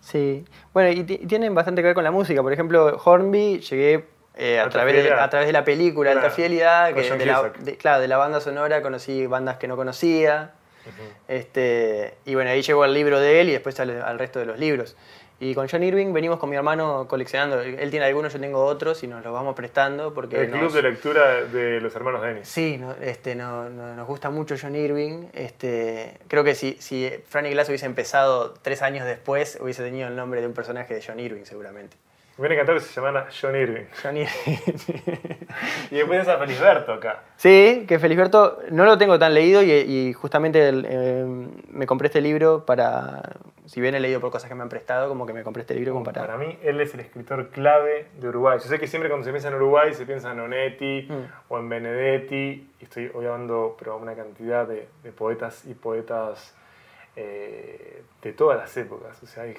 Sí, 0.00 0.44
bueno, 0.74 0.90
y 0.90 1.02
tienen 1.04 1.54
bastante 1.54 1.80
que 1.80 1.86
ver 1.86 1.94
con 1.94 2.04
la 2.04 2.10
música. 2.10 2.42
Por 2.42 2.52
ejemplo, 2.52 3.00
Hornby 3.02 3.60
llegué 3.60 4.06
eh, 4.36 4.58
a, 4.58 4.64
Alta 4.64 4.72
través 4.78 4.94
de, 4.94 5.00
Fidelidad. 5.02 5.24
a 5.24 5.30
través 5.30 5.46
de 5.48 5.52
la 5.52 5.64
película 5.64 6.10
Alta 6.10 6.20
Claro, 6.22 6.34
Fidelidad, 6.34 6.94
que 6.94 7.08
John 7.08 7.18
de 7.18 7.26
la, 7.26 7.52
de- 7.58 7.76
claro, 7.76 8.00
de 8.00 8.08
la 8.08 8.16
banda 8.16 8.40
sonora 8.40 8.82
conocí 8.82 9.26
bandas 9.26 9.56
que 9.58 9.68
no 9.68 9.76
conocía. 9.76 10.52
Este, 11.28 12.14
y 12.26 12.34
bueno, 12.34 12.50
ahí 12.50 12.62
llegó 12.62 12.84
el 12.84 12.92
libro 12.94 13.18
de 13.20 13.40
él 13.40 13.48
y 13.48 13.52
después 13.52 13.78
al, 13.80 14.02
al 14.02 14.18
resto 14.18 14.38
de 14.38 14.46
los 14.46 14.58
libros. 14.58 14.96
Y 15.40 15.54
con 15.54 15.68
John 15.68 15.82
Irving 15.82 16.12
venimos 16.12 16.38
con 16.38 16.48
mi 16.48 16.56
hermano 16.56 17.06
coleccionando. 17.08 17.60
Él 17.60 17.90
tiene 17.90 18.06
algunos, 18.06 18.32
yo 18.32 18.38
tengo 18.40 18.64
otros 18.64 19.02
y 19.02 19.08
nos 19.08 19.24
los 19.24 19.32
vamos 19.32 19.54
prestando 19.56 20.14
porque 20.14 20.42
El 20.42 20.50
club 20.50 20.62
nos- 20.64 20.74
de 20.74 20.82
lectura 20.82 21.44
de 21.44 21.80
los 21.80 21.94
hermanos 21.96 22.22
Dennis. 22.22 22.48
Sí, 22.48 22.78
no, 22.78 22.94
este, 23.00 23.34
no, 23.34 23.68
no- 23.68 23.94
nos 23.94 24.06
gusta 24.06 24.30
mucho 24.30 24.54
John 24.60 24.76
Irving. 24.76 25.26
Este, 25.32 26.18
creo 26.28 26.44
que 26.44 26.54
si, 26.54 26.76
si 26.80 27.10
Franny 27.28 27.50
Glass 27.50 27.68
hubiese 27.68 27.86
empezado 27.86 28.54
tres 28.62 28.80
años 28.82 29.06
después, 29.06 29.58
hubiese 29.60 29.82
tenido 29.82 30.06
el 30.08 30.14
nombre 30.16 30.40
de 30.40 30.46
un 30.46 30.54
personaje 30.54 30.94
de 30.94 31.02
John 31.04 31.18
Irving, 31.18 31.44
seguramente. 31.44 31.96
Me 32.36 32.42
hubiera 32.42 32.54
encantado 32.54 32.78
que 32.78 32.84
se 32.84 32.92
llamara 32.94 33.28
John 33.40 33.54
Irving. 33.56 33.84
Johnny. 34.02 34.24
Y 35.90 35.96
después 35.96 36.20
esa 36.22 36.36
Felisberto 36.38 36.92
acá. 36.94 37.22
Sí, 37.36 37.84
que 37.86 37.98
Felisberto 38.00 38.58
no 38.70 38.84
lo 38.84 38.98
tengo 38.98 39.18
tan 39.20 39.34
leído 39.34 39.62
y, 39.62 39.70
y 39.70 40.12
justamente 40.12 40.68
el, 40.68 40.84
eh, 40.88 41.24
me 41.70 41.86
compré 41.86 42.06
este 42.08 42.20
libro 42.20 42.64
para, 42.66 43.36
si 43.66 43.80
bien 43.80 43.94
he 43.94 44.00
leído 44.00 44.20
por 44.20 44.32
cosas 44.32 44.48
que 44.48 44.54
me 44.56 44.62
han 44.62 44.68
prestado, 44.68 45.08
como 45.08 45.26
que 45.26 45.32
me 45.32 45.44
compré 45.44 45.60
este 45.60 45.74
libro 45.76 45.92
como 45.92 46.04
para... 46.04 46.22
Para 46.22 46.36
mí, 46.36 46.58
él 46.64 46.80
es 46.80 46.92
el 46.94 47.00
escritor 47.00 47.50
clave 47.50 48.08
de 48.18 48.28
Uruguay. 48.28 48.58
Yo 48.60 48.68
sé 48.68 48.80
que 48.80 48.88
siempre 48.88 49.08
cuando 49.08 49.24
se 49.24 49.30
piensa 49.30 49.46
en 49.48 49.54
Uruguay 49.54 49.94
se 49.94 50.04
piensa 50.06 50.32
en 50.32 50.40
Onetti 50.40 51.02
Mm. 51.08 51.24
o 51.50 51.58
en 51.58 51.68
Benedetti. 51.68 52.68
Y 52.80 52.84
estoy 52.84 53.12
hablando, 53.14 53.76
pero 53.78 53.96
una 53.96 54.14
cantidad 54.16 54.66
de, 54.66 54.88
de 55.04 55.12
poetas 55.12 55.64
y 55.66 55.74
poetas 55.74 56.52
eh, 57.14 58.02
de 58.22 58.32
todas 58.32 58.58
las 58.58 58.76
épocas. 58.76 59.22
O 59.22 59.26
sea, 59.26 59.44
hay 59.44 59.54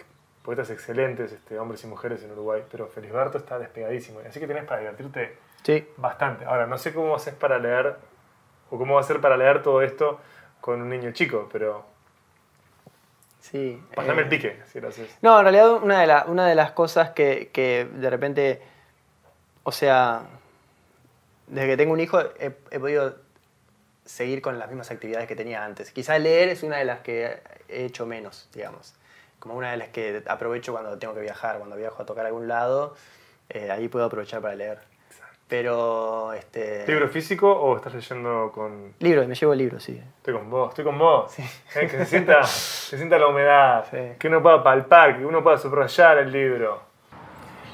poetas 0.45 0.69
excelentes, 0.69 1.31
este, 1.31 1.57
hombres 1.59 1.83
y 1.83 1.87
mujeres 1.87 2.23
en 2.23 2.31
Uruguay. 2.31 2.63
Pero 2.71 2.87
Felisberto 2.87 3.37
está 3.39 3.57
despegadísimo. 3.59 4.19
Así 4.27 4.39
que 4.39 4.47
tenés 4.47 4.63
para 4.65 4.79
divertirte 4.81 5.37
Sí, 5.63 5.85
bastante. 5.97 6.45
Ahora, 6.45 6.67
no 6.67 6.77
sé 6.77 6.93
cómo 6.93 7.15
haces 7.15 7.33
para 7.33 7.57
leer, 7.57 7.95
o 8.69 8.77
cómo 8.77 8.93
va 8.95 9.01
a 9.01 9.03
ser 9.03 9.19
para 9.19 9.35
leer 9.35 9.63
todo 9.63 9.81
esto 9.81 10.19
con 10.61 10.81
un 10.81 10.89
niño 10.89 11.11
chico, 11.11 11.49
pero 11.51 11.83
sí. 13.41 13.81
pasame 13.95 14.21
eh, 14.21 14.23
el 14.23 14.29
pique, 14.29 14.59
si 14.71 14.79
lo 14.79 14.89
haces. 14.89 15.09
No, 15.21 15.37
en 15.37 15.43
realidad 15.43 15.71
una 15.73 15.99
de, 16.01 16.07
la- 16.07 16.25
una 16.27 16.47
de 16.47 16.55
las 16.55 16.71
cosas 16.71 17.11
que, 17.11 17.49
que 17.51 17.87
de 17.91 18.09
repente, 18.09 18.61
o 19.63 19.71
sea, 19.71 20.23
desde 21.47 21.67
que 21.67 21.77
tengo 21.77 21.93
un 21.93 21.99
hijo 21.99 22.19
he, 22.39 22.55
he 22.71 22.79
podido 22.79 23.15
seguir 24.05 24.41
con 24.41 24.59
las 24.59 24.67
mismas 24.67 24.91
actividades 24.91 25.27
que 25.27 25.35
tenía 25.35 25.63
antes. 25.65 25.91
Quizá 25.91 26.17
leer 26.19 26.49
es 26.49 26.63
una 26.63 26.77
de 26.77 26.85
las 26.85 26.99
que 26.99 27.39
he 27.69 27.85
hecho 27.85 28.05
menos, 28.05 28.47
digamos. 28.53 28.93
Como 29.45 29.59
una 29.59 29.69
de 29.69 29.77
las 29.77 29.89
que 29.89 30.23
aprovecho 30.27 30.71
cuando 30.71 30.97
tengo 30.97 31.13
que 31.13 31.21
viajar, 31.21 31.59
cuando 31.59 31.75
viajo 31.75 32.01
a 32.01 32.05
tocar 32.07 32.25
a 32.25 32.29
algún 32.29 32.47
lado, 32.47 32.95
eh, 33.49 33.69
ahí 33.69 33.87
puedo 33.87 34.05
aprovechar 34.05 34.41
para 34.41 34.55
leer. 34.55 34.79
Pero, 35.47 36.33
este... 36.33 36.83
¿Libro 36.87 37.07
físico 37.09 37.51
o 37.51 37.75
estás 37.75 37.93
leyendo 37.93 38.51
con... 38.51 38.93
Libro, 38.97 39.27
me 39.27 39.35
llevo 39.35 39.53
libros, 39.53 39.83
sí. 39.83 40.01
Estoy 40.17 40.33
con 40.33 40.49
vos, 40.49 40.69
estoy 40.69 40.83
con 40.83 40.97
vos. 40.97 41.37
Eh, 41.37 41.45
que 41.81 41.89
se 41.89 42.05
sienta, 42.05 42.41
se 42.43 42.97
sienta 42.97 43.19
la 43.19 43.27
humedad, 43.27 43.85
Sí. 43.91 44.13
que 44.17 44.27
uno 44.29 44.41
pueda 44.41 44.63
palpar, 44.63 45.15
que 45.19 45.23
uno 45.23 45.43
pueda 45.43 45.59
subrayar 45.59 46.17
el 46.17 46.31
libro. 46.31 46.81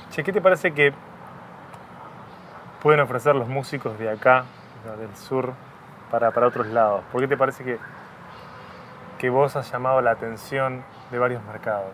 Che, 0.09 0.21
¿qué 0.25 0.33
te 0.33 0.41
parece 0.41 0.73
que 0.73 0.91
pueden 2.83 2.99
ofrecer 2.99 3.33
los 3.33 3.47
músicos 3.47 3.97
de 3.97 4.09
acá, 4.09 4.43
del 4.99 5.15
sur, 5.15 5.53
para, 6.11 6.31
para 6.31 6.47
otros 6.47 6.67
lados? 6.67 7.01
¿Por 7.13 7.21
qué 7.21 7.29
te 7.29 7.37
parece 7.37 7.63
que, 7.63 7.77
que 9.19 9.29
vos 9.29 9.55
has 9.55 9.71
llamado 9.71 10.01
la 10.01 10.11
atención 10.11 10.83
de 11.11 11.19
varios 11.19 11.43
mercados? 11.43 11.91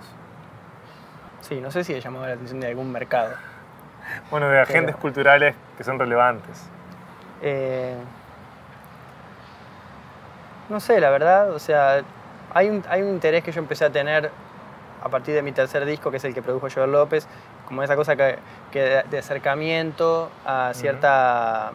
Sí, 1.41 1.59
no 1.61 1.71
sé 1.71 1.83
si 1.83 1.93
he 1.93 2.01
llamado 2.01 2.27
la 2.27 2.33
atención 2.33 2.59
de 2.59 2.67
algún 2.67 2.91
mercado. 2.91 3.33
Bueno, 4.29 4.47
de 4.49 4.59
agentes 4.59 4.95
culturales 4.95 5.55
que 5.77 5.83
son 5.83 5.99
relevantes. 5.99 6.63
Eh, 7.41 7.95
no 10.69 10.79
sé, 10.79 10.99
la 10.99 11.09
verdad, 11.09 11.51
o 11.51 11.59
sea, 11.59 12.01
hay 12.53 12.69
un, 12.69 12.83
hay 12.89 13.01
un 13.01 13.09
interés 13.09 13.43
que 13.43 13.51
yo 13.51 13.59
empecé 13.59 13.85
a 13.85 13.89
tener 13.89 14.31
a 15.03 15.09
partir 15.09 15.35
de 15.35 15.41
mi 15.41 15.51
tercer 15.51 15.85
disco, 15.85 16.11
que 16.11 16.17
es 16.17 16.23
el 16.23 16.33
que 16.33 16.41
produjo 16.41 16.67
Joel 16.73 16.91
López, 16.91 17.27
como 17.65 17.83
esa 17.83 17.95
cosa 17.95 18.15
que, 18.15 18.39
que 18.71 18.81
de, 18.81 19.03
de 19.03 19.17
acercamiento 19.19 20.31
a 20.45 20.71
cierta 20.73 21.71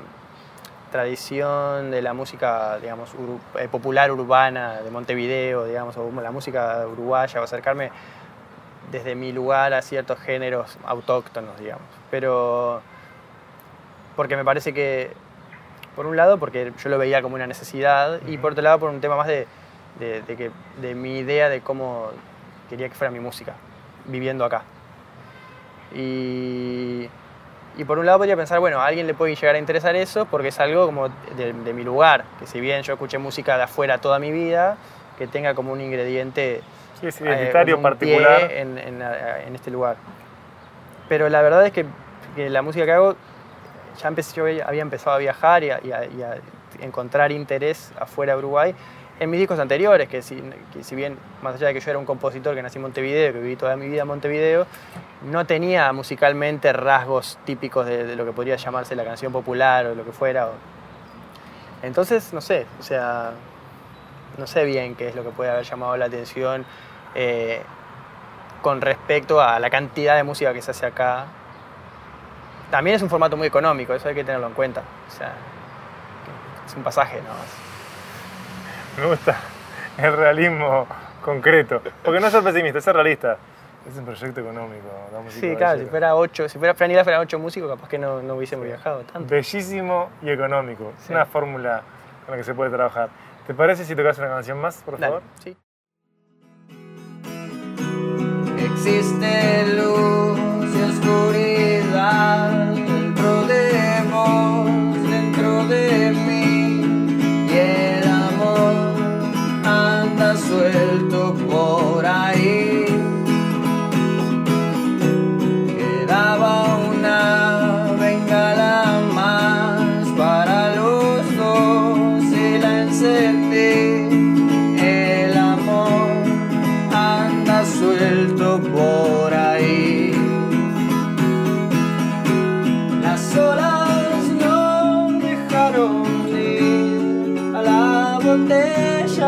tradición 0.93 1.91
de 1.91 2.01
la 2.03 2.13
música, 2.13 2.79
digamos, 2.79 3.11
eh, 3.59 3.67
popular 3.69 4.13
urbana 4.13 4.81
de 4.83 4.91
Montevideo, 4.91 5.65
digamos, 5.65 5.97
o 5.97 6.09
la 6.21 6.31
música 6.31 6.87
uruguaya, 6.87 7.41
o 7.41 7.45
acercarme 7.45 7.91
desde 8.93 9.17
mi 9.17 9.33
lugar 9.33 9.75
a 9.75 9.83
ciertos 9.83 10.21
géneros 10.21 10.79
autóctonos, 10.85 11.59
digamos. 11.59 11.87
Pero 12.11 12.81
porque 14.15 14.37
me 14.37 14.45
parece 14.45 14.73
que, 14.73 15.11
por 15.97 16.07
un 16.07 16.17
lado, 16.17 16.39
porque 16.39 16.73
yo 16.81 16.89
lo 16.91 16.99
veía 16.99 17.23
como 17.23 17.35
una 17.35 17.49
necesidad, 17.49 18.21
y 18.29 18.39
por 18.39 18.53
otro 18.53 18.63
lado, 18.63 18.79
por 18.79 18.91
un 18.91 19.01
tema 19.01 19.17
más 19.17 19.27
de, 19.27 19.49
de, 19.99 20.23
de 20.23 20.37
que, 20.37 20.51
de 20.81 20.95
mi 20.95 21.19
idea 21.19 21.49
de 21.49 21.61
cómo 21.63 22.11
quería 22.69 22.89
que 22.89 22.95
fuera 22.95 23.11
mi 23.11 23.21
música, 23.21 23.55
viviendo 24.05 24.45
acá. 24.45 24.63
Y, 25.95 27.09
y 27.79 27.85
por 27.85 27.99
un 27.99 28.07
lado 28.07 28.19
podría 28.19 28.37
pensar, 28.37 28.61
bueno, 28.61 28.81
a 28.81 28.87
alguien 28.87 29.07
le 29.07 29.15
puede 29.15 29.35
llegar 29.35 29.55
a 29.55 29.59
interesar 29.59 29.97
eso 29.97 30.27
porque 30.27 30.49
es 30.49 30.61
algo 30.61 30.87
como 30.87 31.09
de, 31.37 31.53
de 31.53 31.73
mi 31.73 31.85
lugar, 31.85 32.25
que 32.39 32.47
si 32.47 32.61
bien 32.61 32.83
yo 32.83 32.93
escuché 32.95 33.19
música 33.19 33.57
de 33.57 33.63
afuera 33.65 33.99
toda 33.99 34.19
mi 34.19 34.31
vida, 34.31 34.77
que 35.19 35.27
tenga 35.27 35.55
como 35.55 35.73
un 35.73 35.81
ingrediente 35.81 36.63
Sí, 37.01 37.07
es 37.09 37.21
eh, 37.21 37.25
identitario 37.25 37.77
pie 37.77 37.83
particular. 37.83 38.43
en, 38.51 38.79
en, 38.79 39.03
eh, 39.03 39.45
en 39.47 39.55
este 39.55 39.71
lugar. 39.71 39.97
Pero 41.09 41.29
la 41.29 41.43
verdad 41.43 41.67
es 41.67 41.73
que, 41.73 41.85
que 42.37 42.49
la 42.51 42.63
música 42.63 42.85
que 42.85 42.93
hago, 42.93 43.17
ya 44.01 44.09
empecé, 44.09 44.35
yo 44.35 44.45
había 44.67 44.83
empezado 44.83 45.17
a 45.17 45.19
viajar 45.19 45.63
y 45.65 45.71
a, 45.71 45.81
y 45.83 45.93
a- 45.93 46.05
y 46.07 46.23
a 46.23 46.37
encontrar 46.81 47.31
interés 47.33 47.93
afuera 47.99 48.33
de 48.33 48.39
Uruguay 48.39 48.75
en 49.23 49.31
mis 49.31 49.39
discos 49.41 49.59
anteriores, 49.59 50.09
que 50.09 50.21
si, 50.23 50.43
que 50.73 50.83
si 50.85 50.95
bien, 50.97 51.17
más 51.43 51.55
allá 51.55 51.69
de 51.69 51.75
que 51.75 51.81
yo 51.81 51.91
era 51.91 51.99
un 51.99 52.05
compositor 52.07 52.55
que 52.55 52.63
nací 52.63 52.79
en 52.79 52.83
Montevideo, 52.83 53.33
que 53.33 53.39
viví 53.41 53.57
toda 53.57 53.77
mi 53.77 53.89
vida 53.89 54.03
en 54.03 54.09
Montevideo, 54.09 54.67
no 55.23 55.47
tenía 55.47 55.93
musicalmente 55.93 56.73
rasgos 56.73 57.39
típicos 57.45 57.87
de, 57.87 58.05
de 58.05 58.17
lo 58.17 58.25
que 58.25 58.33
podría 58.33 58.57
llamarse 58.57 58.97
la 58.97 59.05
canción 59.05 59.33
popular 59.33 59.87
o 59.87 59.95
lo 59.95 60.05
que 60.05 60.13
fuera. 60.13 60.47
o- 60.49 60.53
Entonces, 61.83 62.33
no 62.33 62.41
sé, 62.41 62.67
o 62.81 62.83
sea, 62.83 63.33
no 64.39 64.47
sé 64.47 64.65
bien 64.65 64.95
qué 64.95 65.09
es 65.09 65.15
lo 65.15 65.23
que 65.23 65.31
puede 65.31 65.51
haber 65.51 65.65
llamado 65.65 65.97
la 65.97 66.07
atención 66.07 66.65
eh, 67.15 67.63
con 68.63 68.81
respecto 68.81 69.41
a 69.41 69.59
la 69.61 69.71
cantidad 69.71 70.17
de 70.17 70.23
música 70.25 70.53
que 70.53 70.63
se 70.63 70.71
hace 70.73 70.87
acá. 70.87 71.27
También 72.71 72.97
es 72.97 73.03
un 73.03 73.11
formato 73.11 73.37
muy 73.37 73.47
económico, 73.47 73.93
eso 73.95 74.09
hay 74.09 74.15
que 74.15 74.25
tenerlo 74.25 74.47
en 74.47 74.55
cuenta. 74.55 74.83
O 75.09 75.11
sea, 75.17 75.33
es 76.67 76.75
un 76.75 76.83
pasaje 76.83 77.21
más. 77.23 77.62
Me 78.99 79.07
gusta 79.07 79.39
el 79.99 80.17
realismo 80.17 80.87
concreto. 81.25 81.81
Porque 82.05 82.21
no 82.21 82.31
ser 82.31 82.43
pesimista, 82.43 82.81
ser 82.81 82.95
realista. 82.95 83.37
Es 83.89 83.97
un 83.97 84.05
proyecto 84.05 84.41
económico. 84.41 84.87
Sí, 85.29 85.57
claro, 85.57 85.81
si 85.81 85.87
fuera 85.87 86.15
ocho, 86.15 86.49
si 86.49 86.59
fuera 86.59 86.73
Franila 86.75 87.03
fueran 87.03 87.23
ocho 87.23 87.39
músicos, 87.39 87.69
capaz 87.69 87.89
que 87.89 87.99
no, 87.99 88.23
no 88.23 88.35
hubiésemos 88.37 88.65
viajado 88.65 89.01
tanto. 89.01 89.29
Bellísimo 89.29 90.11
y 90.23 90.31
económico. 90.31 90.93
Sí. 90.99 91.13
Una 91.13 91.27
fórmula 91.27 91.83
con 92.25 92.33
la 92.33 92.37
que 92.37 92.45
se 92.45 92.55
puede 92.55 92.71
trabajar. 92.71 93.09
¿Te 93.47 93.55
parece 93.55 93.85
si 93.85 93.97
tocas 93.97 94.19
una 94.19 94.29
canción 94.29 94.61
más, 94.61 94.77
por 94.83 94.99
Dale, 94.99 95.07
favor? 95.07 95.23
sí. 95.43 95.57
Existe 98.57 99.72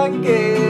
again. 0.05 0.64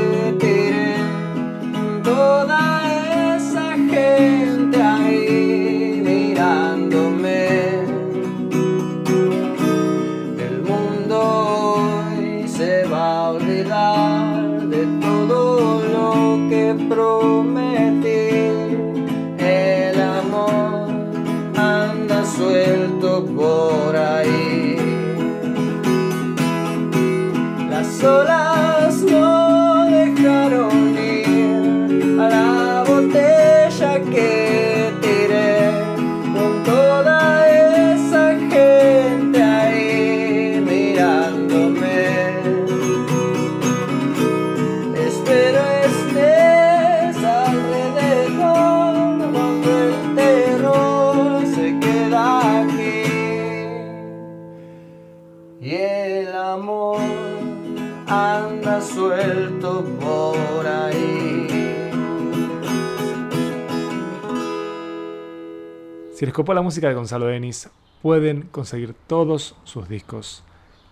Copó 66.35 66.53
la 66.53 66.63
música 66.63 66.89
de 66.89 66.95
Gonzalo 66.95 67.27
Denis, 67.27 67.71
pueden 68.03 68.49
conseguir 68.51 68.93
todos 69.07 69.55
sus 69.63 69.89
discos 69.89 70.43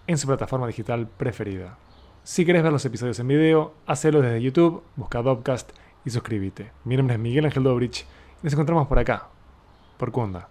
en 0.07 0.16
su 0.16 0.28
plataforma 0.28 0.68
digital 0.68 1.09
preferida. 1.09 1.78
Si 2.22 2.46
querés 2.46 2.62
ver 2.62 2.70
los 2.70 2.85
episodios 2.85 3.18
en 3.18 3.26
video, 3.26 3.74
hacelo 3.85 4.22
desde 4.22 4.40
YouTube, 4.40 4.85
busca 4.94 5.20
Dopcast 5.20 5.72
y 6.05 6.11
suscríbete. 6.11 6.70
Mi 6.85 6.96
nombre 6.96 7.16
es 7.16 7.20
Miguel 7.20 7.44
Ángel 7.46 7.64
Dobrich 7.64 8.02
y 8.02 8.44
nos 8.44 8.52
encontramos 8.52 8.87
por 8.87 9.00
acá, 9.00 9.31
por 9.98 10.12
Kunda. 10.12 10.48